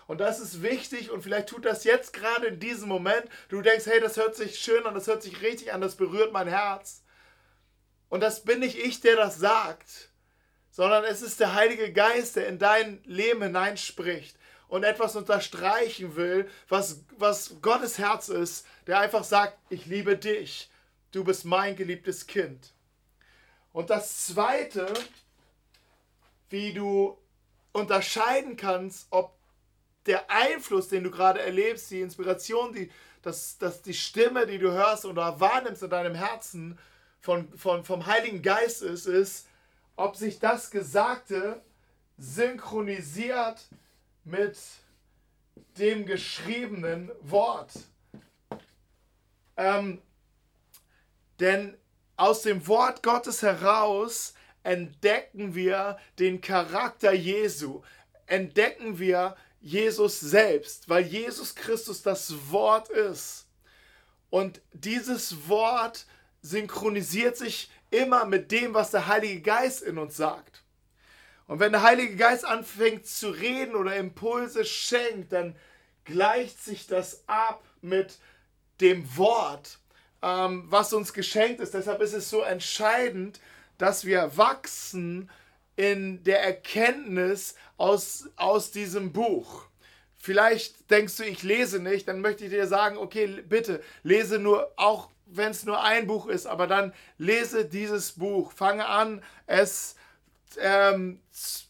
Und 0.05 0.21
das 0.21 0.39
ist 0.39 0.63
wichtig 0.63 1.11
und 1.11 1.21
vielleicht 1.21 1.49
tut 1.49 1.65
das 1.65 1.83
jetzt 1.83 2.13
gerade 2.13 2.47
in 2.47 2.59
diesem 2.59 2.89
Moment. 2.89 3.25
Du 3.49 3.61
denkst, 3.61 3.85
hey, 3.85 3.99
das 3.99 4.17
hört 4.17 4.35
sich 4.35 4.59
schön 4.59 4.85
an, 4.85 4.95
das 4.95 5.07
hört 5.07 5.21
sich 5.21 5.41
richtig 5.41 5.71
an, 5.73 5.81
das 5.81 5.95
berührt 5.95 6.33
mein 6.33 6.47
Herz. 6.47 7.03
Und 8.09 8.21
das 8.21 8.43
bin 8.43 8.59
nicht 8.59 8.77
ich, 8.77 9.01
der 9.01 9.15
das 9.15 9.37
sagt, 9.37 10.09
sondern 10.71 11.03
es 11.03 11.21
ist 11.21 11.39
der 11.39 11.53
Heilige 11.53 11.93
Geist, 11.93 12.35
der 12.35 12.47
in 12.47 12.57
dein 12.57 13.01
Leben 13.05 13.43
hineinspricht 13.43 14.35
und 14.67 14.83
etwas 14.83 15.15
unterstreichen 15.15 16.15
will, 16.15 16.49
was, 16.67 17.03
was 17.17 17.61
Gottes 17.61 17.97
Herz 17.97 18.29
ist, 18.29 18.65
der 18.87 18.99
einfach 18.99 19.23
sagt, 19.23 19.57
ich 19.69 19.85
liebe 19.85 20.17
dich, 20.17 20.69
du 21.11 21.23
bist 21.23 21.45
mein 21.45 21.75
geliebtes 21.75 22.27
Kind. 22.27 22.73
Und 23.79 23.89
das 23.89 24.25
Zweite, 24.25 24.93
wie 26.49 26.73
du 26.73 27.17
unterscheiden 27.71 28.57
kannst, 28.57 29.07
ob 29.09 29.33
der 30.05 30.29
Einfluss, 30.29 30.89
den 30.89 31.05
du 31.05 31.09
gerade 31.09 31.39
erlebst, 31.39 31.89
die 31.89 32.01
Inspiration, 32.01 32.73
die, 32.73 32.91
das, 33.21 33.57
das, 33.57 33.81
die 33.81 33.93
Stimme, 33.93 34.45
die 34.45 34.59
du 34.59 34.69
hörst 34.73 35.05
oder 35.05 35.39
wahrnimmst 35.39 35.81
in 35.81 35.89
deinem 35.89 36.13
Herzen 36.13 36.77
von, 37.21 37.57
von, 37.57 37.85
vom 37.85 38.05
Heiligen 38.05 38.41
Geist 38.41 38.81
ist, 38.81 39.05
ist, 39.05 39.47
ob 39.95 40.17
sich 40.17 40.39
das 40.39 40.71
Gesagte 40.71 41.61
synchronisiert 42.17 43.61
mit 44.25 44.59
dem 45.77 46.05
geschriebenen 46.05 47.11
Wort. 47.21 47.71
Ähm, 49.55 50.01
denn 51.39 51.78
aus 52.19 52.41
dem 52.41 52.67
Wort 52.67 53.01
Gottes 53.01 53.43
heraus 53.43 54.33
entdecken 54.63 55.55
wir 55.55 55.97
den 56.19 56.41
Charakter 56.41 57.13
Jesu, 57.13 57.81
entdecken 58.25 58.99
wir 58.99 59.37
Jesus 59.61 60.19
selbst, 60.19 60.89
weil 60.89 61.05
Jesus 61.05 61.55
Christus 61.55 62.01
das 62.01 62.51
Wort 62.51 62.89
ist. 62.89 63.47
Und 64.29 64.61
dieses 64.73 65.47
Wort 65.47 66.05
synchronisiert 66.41 67.37
sich 67.37 67.71
immer 67.89 68.25
mit 68.25 68.51
dem, 68.51 68.73
was 68.73 68.91
der 68.91 69.07
Heilige 69.07 69.41
Geist 69.41 69.81
in 69.81 69.97
uns 69.97 70.17
sagt. 70.17 70.63
Und 71.47 71.61
wenn 71.61 71.71
der 71.71 71.83
Heilige 71.83 72.17
Geist 72.17 72.43
anfängt 72.43 73.07
zu 73.07 73.29
reden 73.29 73.75
oder 73.75 73.95
Impulse 73.95 74.65
schenkt, 74.65 75.31
dann 75.31 75.55
gleicht 76.03 76.61
sich 76.61 76.85
das 76.85 77.23
ab 77.27 77.63
mit 77.81 78.19
dem 78.81 79.17
Wort 79.17 79.78
ähm, 80.21 80.65
was 80.67 80.93
uns 80.93 81.13
geschenkt 81.13 81.59
ist. 81.61 81.73
Deshalb 81.73 82.01
ist 82.01 82.13
es 82.13 82.29
so 82.29 82.41
entscheidend, 82.41 83.39
dass 83.77 84.05
wir 84.05 84.37
wachsen 84.37 85.29
in 85.75 86.23
der 86.23 86.43
Erkenntnis 86.43 87.55
aus, 87.77 88.29
aus 88.35 88.71
diesem 88.71 89.13
Buch. 89.13 89.65
Vielleicht 90.17 90.91
denkst 90.91 91.15
du, 91.17 91.23
ich 91.23 91.43
lese 91.43 91.79
nicht, 91.79 92.07
dann 92.09 92.19
möchte 92.19 92.43
ich 92.43 92.49
dir 92.49 92.67
sagen, 92.67 92.97
okay, 92.97 93.41
bitte 93.47 93.81
lese 94.03 94.37
nur, 94.37 94.73
auch 94.75 95.09
wenn 95.25 95.51
es 95.51 95.63
nur 95.63 95.81
ein 95.81 96.07
Buch 96.07 96.27
ist, 96.27 96.45
aber 96.45 96.67
dann 96.67 96.93
lese 97.17 97.63
dieses 97.63 98.13
Buch. 98.13 98.51
Fange 98.51 98.85
an, 98.87 99.23
es 99.47 99.95
ähm, 100.59 101.21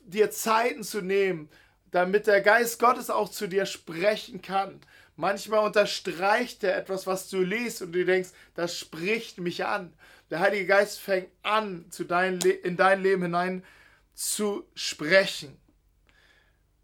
dir 0.04 0.32
Zeiten 0.32 0.84
zu 0.84 1.02
nehmen, 1.02 1.50
damit 1.92 2.26
der 2.26 2.42
Geist 2.42 2.80
Gottes 2.80 3.12
auch 3.12 3.30
zu 3.30 3.48
dir 3.48 3.68
sprechen 3.68 4.42
kann. 4.42 4.80
Manchmal 5.20 5.66
unterstreicht 5.66 6.64
er 6.64 6.78
etwas, 6.78 7.06
was 7.06 7.28
du 7.28 7.42
liest 7.42 7.82
und 7.82 7.92
du 7.92 8.06
denkst, 8.06 8.30
das 8.56 8.78
spricht 8.78 9.38
mich 9.38 9.66
an. 9.66 9.94
Der 10.30 10.40
Heilige 10.40 10.66
Geist 10.66 11.02
fängt 11.02 11.28
an, 11.44 11.92
zu 11.92 12.06
dein 12.06 12.40
in 12.40 12.78
dein 12.78 13.04
Leben 13.04 13.24
hinein 13.24 13.66
zu 14.14 14.66
sprechen. 14.76 15.60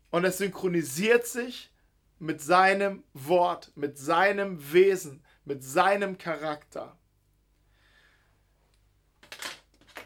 Und 0.10 0.26
es 0.26 0.40
synchronisiert 0.40 1.26
sich 1.26 1.72
mit 2.20 2.42
seinem 2.42 3.06
Wort, 3.14 3.72
mit 3.76 3.98
seinem 3.98 4.74
Wesen, 4.74 5.24
mit 5.46 5.64
seinem 5.64 6.18
Charakter. 6.18 6.98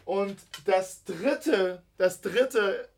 Und 0.04 0.38
das 0.66 1.02
dritte, 1.02 1.82
das 1.96 2.20
dritte, 2.20 2.88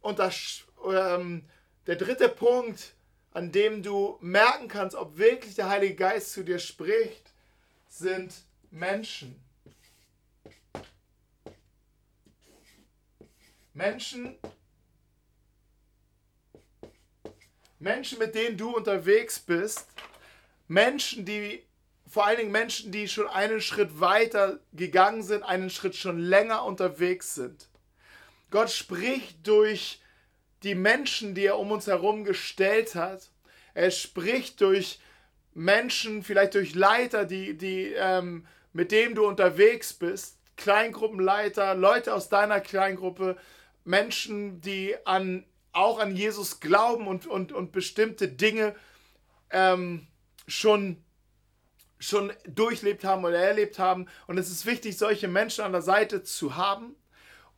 und 0.00 0.14
äh, 0.14 0.16
das, 0.16 0.62
ähm, 0.86 1.44
der 1.88 1.96
dritte 1.96 2.28
Punkt, 2.28 2.94
an 3.32 3.50
dem 3.50 3.82
du 3.82 4.18
merken 4.20 4.68
kannst, 4.68 4.94
ob 4.94 5.16
wirklich 5.16 5.54
der 5.54 5.68
Heilige 5.68 5.94
Geist 5.94 6.32
zu 6.32 6.44
dir 6.44 6.58
spricht, 6.58 7.32
sind 7.88 8.32
Menschen. 8.70 9.42
Menschen, 13.74 14.36
Menschen, 17.78 18.18
mit 18.18 18.34
denen 18.34 18.58
du 18.58 18.76
unterwegs 18.76 19.38
bist, 19.38 19.86
Menschen, 20.68 21.24
die 21.24 21.64
vor 22.06 22.26
allen 22.26 22.36
Dingen 22.36 22.52
Menschen, 22.52 22.92
die 22.92 23.08
schon 23.08 23.26
einen 23.26 23.62
Schritt 23.62 23.98
weiter 23.98 24.60
gegangen 24.74 25.22
sind, 25.22 25.42
einen 25.42 25.70
Schritt 25.70 25.96
schon 25.96 26.18
länger 26.18 26.64
unterwegs 26.64 27.34
sind. 27.34 27.68
Gott 28.50 28.70
spricht 28.70 29.46
durch 29.46 30.02
die 30.62 30.74
Menschen, 30.74 31.34
die 31.34 31.46
er 31.46 31.58
um 31.58 31.70
uns 31.70 31.86
herum 31.86 32.24
gestellt 32.24 32.94
hat. 32.94 33.30
Er 33.74 33.90
spricht 33.90 34.60
durch 34.60 35.00
Menschen, 35.54 36.22
vielleicht 36.22 36.54
durch 36.54 36.74
Leiter, 36.74 37.24
die, 37.24 37.56
die, 37.56 37.92
ähm, 37.96 38.46
mit 38.72 38.92
denen 38.92 39.14
du 39.14 39.26
unterwegs 39.26 39.92
bist, 39.92 40.38
Kleingruppenleiter, 40.56 41.74
Leute 41.74 42.14
aus 42.14 42.28
deiner 42.28 42.60
Kleingruppe, 42.60 43.36
Menschen, 43.84 44.60
die 44.60 44.94
an, 45.04 45.44
auch 45.72 45.98
an 45.98 46.14
Jesus 46.14 46.60
glauben 46.60 47.06
und, 47.06 47.26
und, 47.26 47.52
und 47.52 47.72
bestimmte 47.72 48.28
Dinge 48.28 48.74
ähm, 49.50 50.06
schon, 50.46 51.02
schon 51.98 52.32
durchlebt 52.46 53.04
haben 53.04 53.24
oder 53.24 53.38
erlebt 53.38 53.78
haben. 53.78 54.06
Und 54.26 54.38
es 54.38 54.50
ist 54.50 54.66
wichtig, 54.66 54.96
solche 54.96 55.28
Menschen 55.28 55.64
an 55.64 55.72
der 55.72 55.82
Seite 55.82 56.22
zu 56.22 56.56
haben 56.56 56.94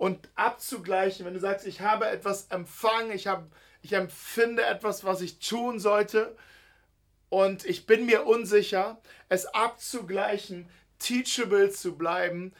und 0.04 0.28
abzugleichen, 0.34 1.24
wenn 1.24 1.32
du 1.32 1.40
sagst, 1.40 1.66
ich 1.66 1.80
habe 1.80 2.06
etwas 2.06 2.48
empfangen, 2.48 3.10
ich, 3.10 3.26
habe, 3.26 3.46
ich 3.80 3.94
empfinde 3.94 4.62
etwas, 4.62 5.04
was 5.04 5.22
ich 5.22 5.38
tun 5.38 5.80
sollte 5.80 6.36
und 7.30 7.64
ich 7.64 7.86
bin 7.86 8.04
mir 8.04 8.26
unsicher, 8.26 9.00
es 9.30 9.46
abzugleichen, 9.46 10.68
teachable 10.98 11.70
zu 11.70 11.96
bleiben, 11.96 12.52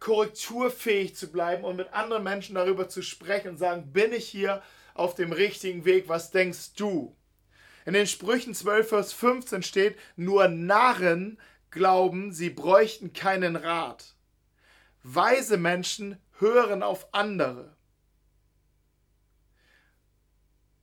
korrekturfähig 0.00 1.14
zu 1.14 1.30
bleiben 1.30 1.62
und 1.62 1.76
mit 1.76 1.92
anderen 1.92 2.24
Menschen 2.24 2.56
darüber 2.56 2.88
zu 2.88 3.02
sprechen 3.02 3.50
und 3.50 3.58
sagen, 3.58 3.92
bin 3.92 4.12
ich 4.12 4.28
hier 4.28 4.60
auf 4.94 5.14
dem 5.14 5.30
richtigen 5.30 5.84
Weg, 5.84 6.08
was 6.08 6.32
denkst 6.32 6.74
du? 6.74 7.14
In 7.86 7.92
den 7.92 8.08
Sprüchen 8.08 8.54
12, 8.54 8.88
Vers 8.88 9.12
15 9.12 9.62
steht, 9.62 9.96
nur 10.16 10.48
Narren 10.48 11.38
glauben, 11.70 12.32
sie 12.32 12.50
bräuchten 12.50 13.12
keinen 13.12 13.54
Rat. 13.54 14.16
Weise 15.04 15.58
Menschen 15.58 16.18
hören 16.38 16.82
auf 16.82 17.12
andere. 17.12 17.76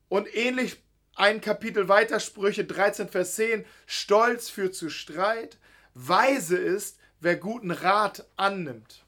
Und 0.07 0.33
ähnlich 0.35 0.77
ein 1.15 1.41
Kapitel 1.41 1.87
weiter, 1.87 2.19
Sprüche 2.19 2.65
13, 2.65 3.09
Vers 3.09 3.35
10, 3.35 3.65
Stolz 3.85 4.49
führt 4.49 4.75
zu 4.75 4.89
Streit, 4.89 5.57
weise 5.93 6.57
ist, 6.57 6.99
wer 7.19 7.37
guten 7.37 7.71
Rat 7.71 8.27
annimmt. 8.35 9.05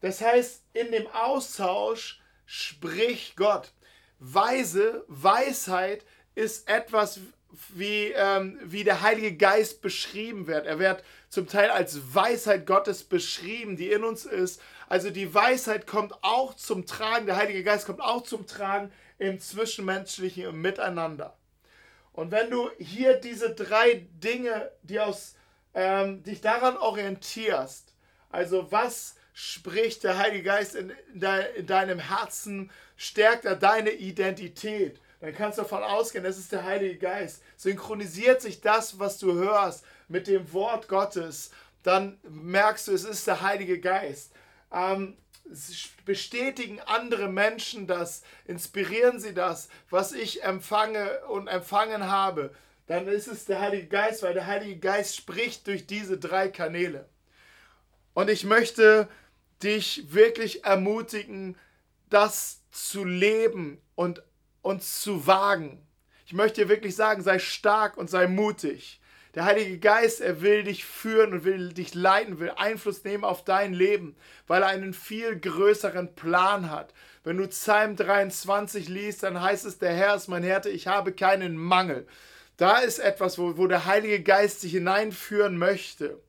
Das 0.00 0.20
heißt, 0.20 0.62
in 0.72 0.92
dem 0.92 1.06
Austausch 1.08 2.20
spricht 2.46 3.36
Gott. 3.36 3.72
Weise, 4.18 5.04
Weisheit 5.08 6.04
ist 6.34 6.68
etwas, 6.68 7.20
wie, 7.68 8.12
ähm, 8.14 8.58
wie 8.62 8.84
der 8.84 9.02
Heilige 9.02 9.36
Geist 9.36 9.82
beschrieben 9.82 10.46
wird. 10.46 10.66
Er 10.66 10.78
wird 10.78 11.04
zum 11.28 11.46
Teil 11.46 11.70
als 11.70 12.14
Weisheit 12.14 12.66
Gottes 12.66 13.04
beschrieben, 13.04 13.76
die 13.76 13.90
in 13.90 14.04
uns 14.04 14.24
ist. 14.24 14.60
Also 14.88 15.10
die 15.10 15.32
Weisheit 15.32 15.86
kommt 15.86 16.14
auch 16.22 16.54
zum 16.54 16.86
Tragen, 16.86 17.26
der 17.26 17.36
Heilige 17.36 17.62
Geist 17.62 17.86
kommt 17.86 18.00
auch 18.00 18.22
zum 18.22 18.46
Tragen 18.46 18.90
im 19.18 19.38
Zwischenmenschlichen, 19.38 20.44
im 20.44 20.60
Miteinander. 20.60 21.36
Und 22.12 22.30
wenn 22.32 22.50
du 22.50 22.70
hier 22.78 23.14
diese 23.14 23.54
drei 23.54 24.06
Dinge, 24.14 24.70
die 24.82 24.98
aus, 24.98 25.36
ähm, 25.74 26.22
dich 26.22 26.40
daran 26.40 26.76
orientierst, 26.76 27.90
Also 28.30 28.70
was 28.70 29.16
spricht 29.32 30.04
der 30.04 30.18
Heilige 30.18 30.44
Geist 30.44 30.74
in, 30.74 30.92
in 31.56 31.66
deinem 31.66 31.98
Herzen, 31.98 32.70
stärkt 32.96 33.44
er 33.44 33.56
deine 33.56 33.90
Identität. 33.90 35.00
Dann 35.20 35.34
kannst 35.34 35.58
du 35.58 35.62
davon 35.62 35.82
ausgehen, 35.82 36.24
das 36.24 36.38
ist 36.38 36.52
der 36.52 36.64
Heilige 36.64 36.96
Geist. 36.96 37.42
Synchronisiert 37.56 38.40
sich 38.40 38.60
das, 38.60 38.98
was 38.98 39.18
du 39.18 39.34
hörst, 39.34 39.84
mit 40.08 40.26
dem 40.26 40.52
Wort 40.52 40.88
Gottes, 40.88 41.50
dann 41.82 42.18
merkst 42.28 42.88
du, 42.88 42.92
es 42.92 43.04
ist 43.04 43.26
der 43.26 43.42
Heilige 43.42 43.80
Geist. 43.80 44.32
Ähm, 44.72 45.16
bestätigen 46.04 46.80
andere 46.80 47.28
Menschen 47.28 47.86
das, 47.86 48.22
inspirieren 48.46 49.18
sie 49.18 49.34
das, 49.34 49.68
was 49.88 50.12
ich 50.12 50.42
empfange 50.42 51.20
und 51.28 51.48
empfangen 51.48 52.06
habe, 52.06 52.54
dann 52.86 53.06
ist 53.08 53.28
es 53.28 53.44
der 53.44 53.60
Heilige 53.60 53.86
Geist, 53.86 54.22
weil 54.22 54.34
der 54.34 54.46
Heilige 54.46 54.78
Geist 54.78 55.16
spricht 55.16 55.66
durch 55.66 55.86
diese 55.86 56.18
drei 56.18 56.48
Kanäle. 56.48 57.08
Und 58.14 58.28
ich 58.28 58.44
möchte 58.44 59.08
dich 59.62 60.12
wirklich 60.12 60.64
ermutigen, 60.64 61.56
das 62.08 62.62
zu 62.72 63.04
leben 63.04 63.80
und 63.94 64.22
uns 64.62 65.02
zu 65.02 65.26
wagen. 65.26 65.86
Ich 66.26 66.32
möchte 66.32 66.62
dir 66.62 66.68
wirklich 66.68 66.94
sagen, 66.94 67.22
sei 67.22 67.38
stark 67.38 67.96
und 67.96 68.08
sei 68.08 68.26
mutig. 68.26 69.00
Der 69.34 69.44
Heilige 69.44 69.78
Geist, 69.78 70.20
er 70.20 70.42
will 70.42 70.64
dich 70.64 70.84
führen 70.84 71.32
und 71.32 71.44
will 71.44 71.72
dich 71.72 71.94
leiten, 71.94 72.40
will 72.40 72.50
Einfluss 72.50 73.04
nehmen 73.04 73.24
auf 73.24 73.44
dein 73.44 73.72
Leben, 73.72 74.16
weil 74.48 74.62
er 74.62 74.68
einen 74.68 74.92
viel 74.92 75.38
größeren 75.38 76.16
Plan 76.16 76.70
hat. 76.70 76.92
Wenn 77.22 77.36
du 77.36 77.46
Psalm 77.46 77.94
23 77.94 78.88
liest, 78.88 79.22
dann 79.22 79.40
heißt 79.40 79.64
es, 79.66 79.78
der 79.78 79.92
Herr 79.92 80.16
ist 80.16 80.26
mein 80.26 80.42
Härte, 80.42 80.68
ich 80.68 80.88
habe 80.88 81.12
keinen 81.12 81.56
Mangel. 81.56 82.08
Da 82.56 82.78
ist 82.78 82.98
etwas, 82.98 83.38
wo, 83.38 83.56
wo 83.56 83.68
der 83.68 83.86
Heilige 83.86 84.20
Geist 84.20 84.64
dich 84.64 84.72
hineinführen 84.72 85.56
möchte. 85.56 86.20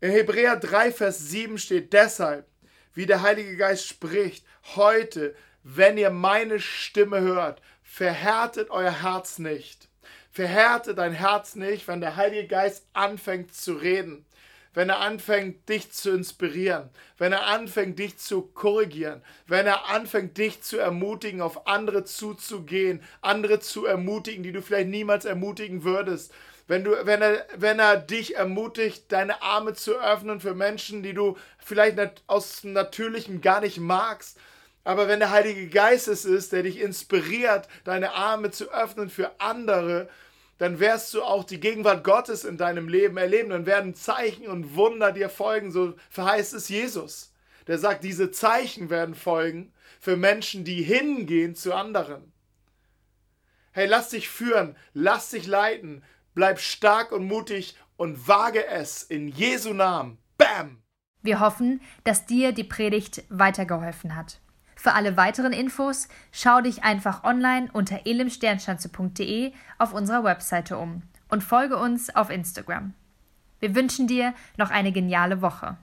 In 0.00 0.10
Hebräer 0.10 0.56
3, 0.56 0.92
Vers 0.92 1.18
7 1.28 1.58
steht 1.58 1.92
deshalb, 1.92 2.46
wie 2.94 3.06
der 3.06 3.22
Heilige 3.22 3.56
Geist 3.56 3.86
spricht, 3.88 4.46
heute, 4.76 5.34
wenn 5.68 5.98
ihr 5.98 6.10
meine 6.10 6.60
Stimme 6.60 7.20
hört, 7.20 7.60
verhärtet 7.82 8.70
euer 8.70 9.02
Herz 9.02 9.40
nicht. 9.40 9.88
Verhärte 10.30 10.94
dein 10.94 11.12
Herz 11.12 11.56
nicht, 11.56 11.88
wenn 11.88 12.00
der 12.00 12.14
Heilige 12.14 12.46
Geist 12.46 12.86
anfängt 12.92 13.52
zu 13.52 13.72
reden, 13.72 14.24
wenn 14.74 14.90
er 14.90 15.00
anfängt, 15.00 15.68
dich 15.68 15.90
zu 15.90 16.12
inspirieren, 16.12 16.88
wenn 17.18 17.32
er 17.32 17.46
anfängt, 17.46 17.98
dich 17.98 18.16
zu 18.16 18.42
korrigieren, 18.42 19.22
wenn 19.48 19.66
er 19.66 19.88
anfängt, 19.88 20.38
dich 20.38 20.62
zu 20.62 20.78
ermutigen, 20.78 21.40
auf 21.40 21.66
andere 21.66 22.04
zuzugehen, 22.04 23.02
andere 23.20 23.58
zu 23.58 23.86
ermutigen, 23.86 24.44
die 24.44 24.52
du 24.52 24.62
vielleicht 24.62 24.88
niemals 24.88 25.24
ermutigen 25.24 25.82
würdest. 25.82 26.32
Wenn, 26.68 26.84
du, 26.84 26.92
wenn, 27.06 27.22
er, 27.22 27.44
wenn 27.56 27.80
er 27.80 27.96
dich 27.96 28.36
ermutigt, 28.36 29.10
deine 29.10 29.42
Arme 29.42 29.74
zu 29.74 29.98
öffnen 29.98 30.40
für 30.40 30.54
Menschen, 30.54 31.02
die 31.02 31.14
du 31.14 31.36
vielleicht 31.58 32.22
aus 32.28 32.62
Natürlichem 32.62 33.40
gar 33.40 33.60
nicht 33.60 33.78
magst, 33.78 34.38
aber 34.86 35.08
wenn 35.08 35.18
der 35.18 35.32
Heilige 35.32 35.66
Geist 35.66 36.06
es 36.06 36.24
ist, 36.24 36.52
der 36.52 36.62
dich 36.62 36.78
inspiriert, 36.78 37.66
deine 37.82 38.12
Arme 38.12 38.52
zu 38.52 38.72
öffnen 38.72 39.10
für 39.10 39.40
andere, 39.40 40.08
dann 40.58 40.78
wirst 40.78 41.12
du 41.12 41.24
auch 41.24 41.42
die 41.42 41.58
Gegenwart 41.58 42.04
Gottes 42.04 42.44
in 42.44 42.56
deinem 42.56 42.88
Leben 42.88 43.16
erleben. 43.16 43.50
Dann 43.50 43.66
werden 43.66 43.96
Zeichen 43.96 44.46
und 44.46 44.76
Wunder 44.76 45.10
dir 45.10 45.28
folgen, 45.28 45.72
so 45.72 45.94
verheißt 46.10 46.54
es 46.54 46.68
Jesus. 46.68 47.32
Der 47.66 47.78
sagt, 47.78 48.04
diese 48.04 48.30
Zeichen 48.30 48.88
werden 48.88 49.16
folgen 49.16 49.72
für 49.98 50.16
Menschen, 50.16 50.62
die 50.62 50.84
hingehen 50.84 51.56
zu 51.56 51.74
anderen. 51.74 52.32
Hey, 53.72 53.88
lass 53.88 54.10
dich 54.10 54.28
führen, 54.28 54.76
lass 54.94 55.30
dich 55.30 55.48
leiten, 55.48 56.04
bleib 56.36 56.60
stark 56.60 57.10
und 57.10 57.26
mutig 57.26 57.76
und 57.96 58.28
wage 58.28 58.64
es 58.68 59.02
in 59.02 59.26
Jesu 59.26 59.72
Namen. 59.72 60.18
Bam! 60.38 60.80
Wir 61.22 61.40
hoffen, 61.40 61.80
dass 62.04 62.24
dir 62.24 62.52
die 62.52 62.62
Predigt 62.62 63.24
weitergeholfen 63.30 64.14
hat. 64.14 64.38
Für 64.76 64.92
alle 64.92 65.16
weiteren 65.16 65.52
Infos 65.52 66.06
schau 66.30 66.60
dich 66.60 66.84
einfach 66.84 67.24
online 67.24 67.68
unter 67.72 68.06
elimsternschanze.de 68.06 69.52
auf 69.78 69.92
unserer 69.92 70.22
Webseite 70.22 70.76
um 70.76 71.02
und 71.28 71.42
folge 71.42 71.76
uns 71.78 72.14
auf 72.14 72.30
Instagram. 72.30 72.94
Wir 73.58 73.74
wünschen 73.74 74.06
dir 74.06 74.34
noch 74.58 74.70
eine 74.70 74.92
geniale 74.92 75.40
Woche. 75.40 75.78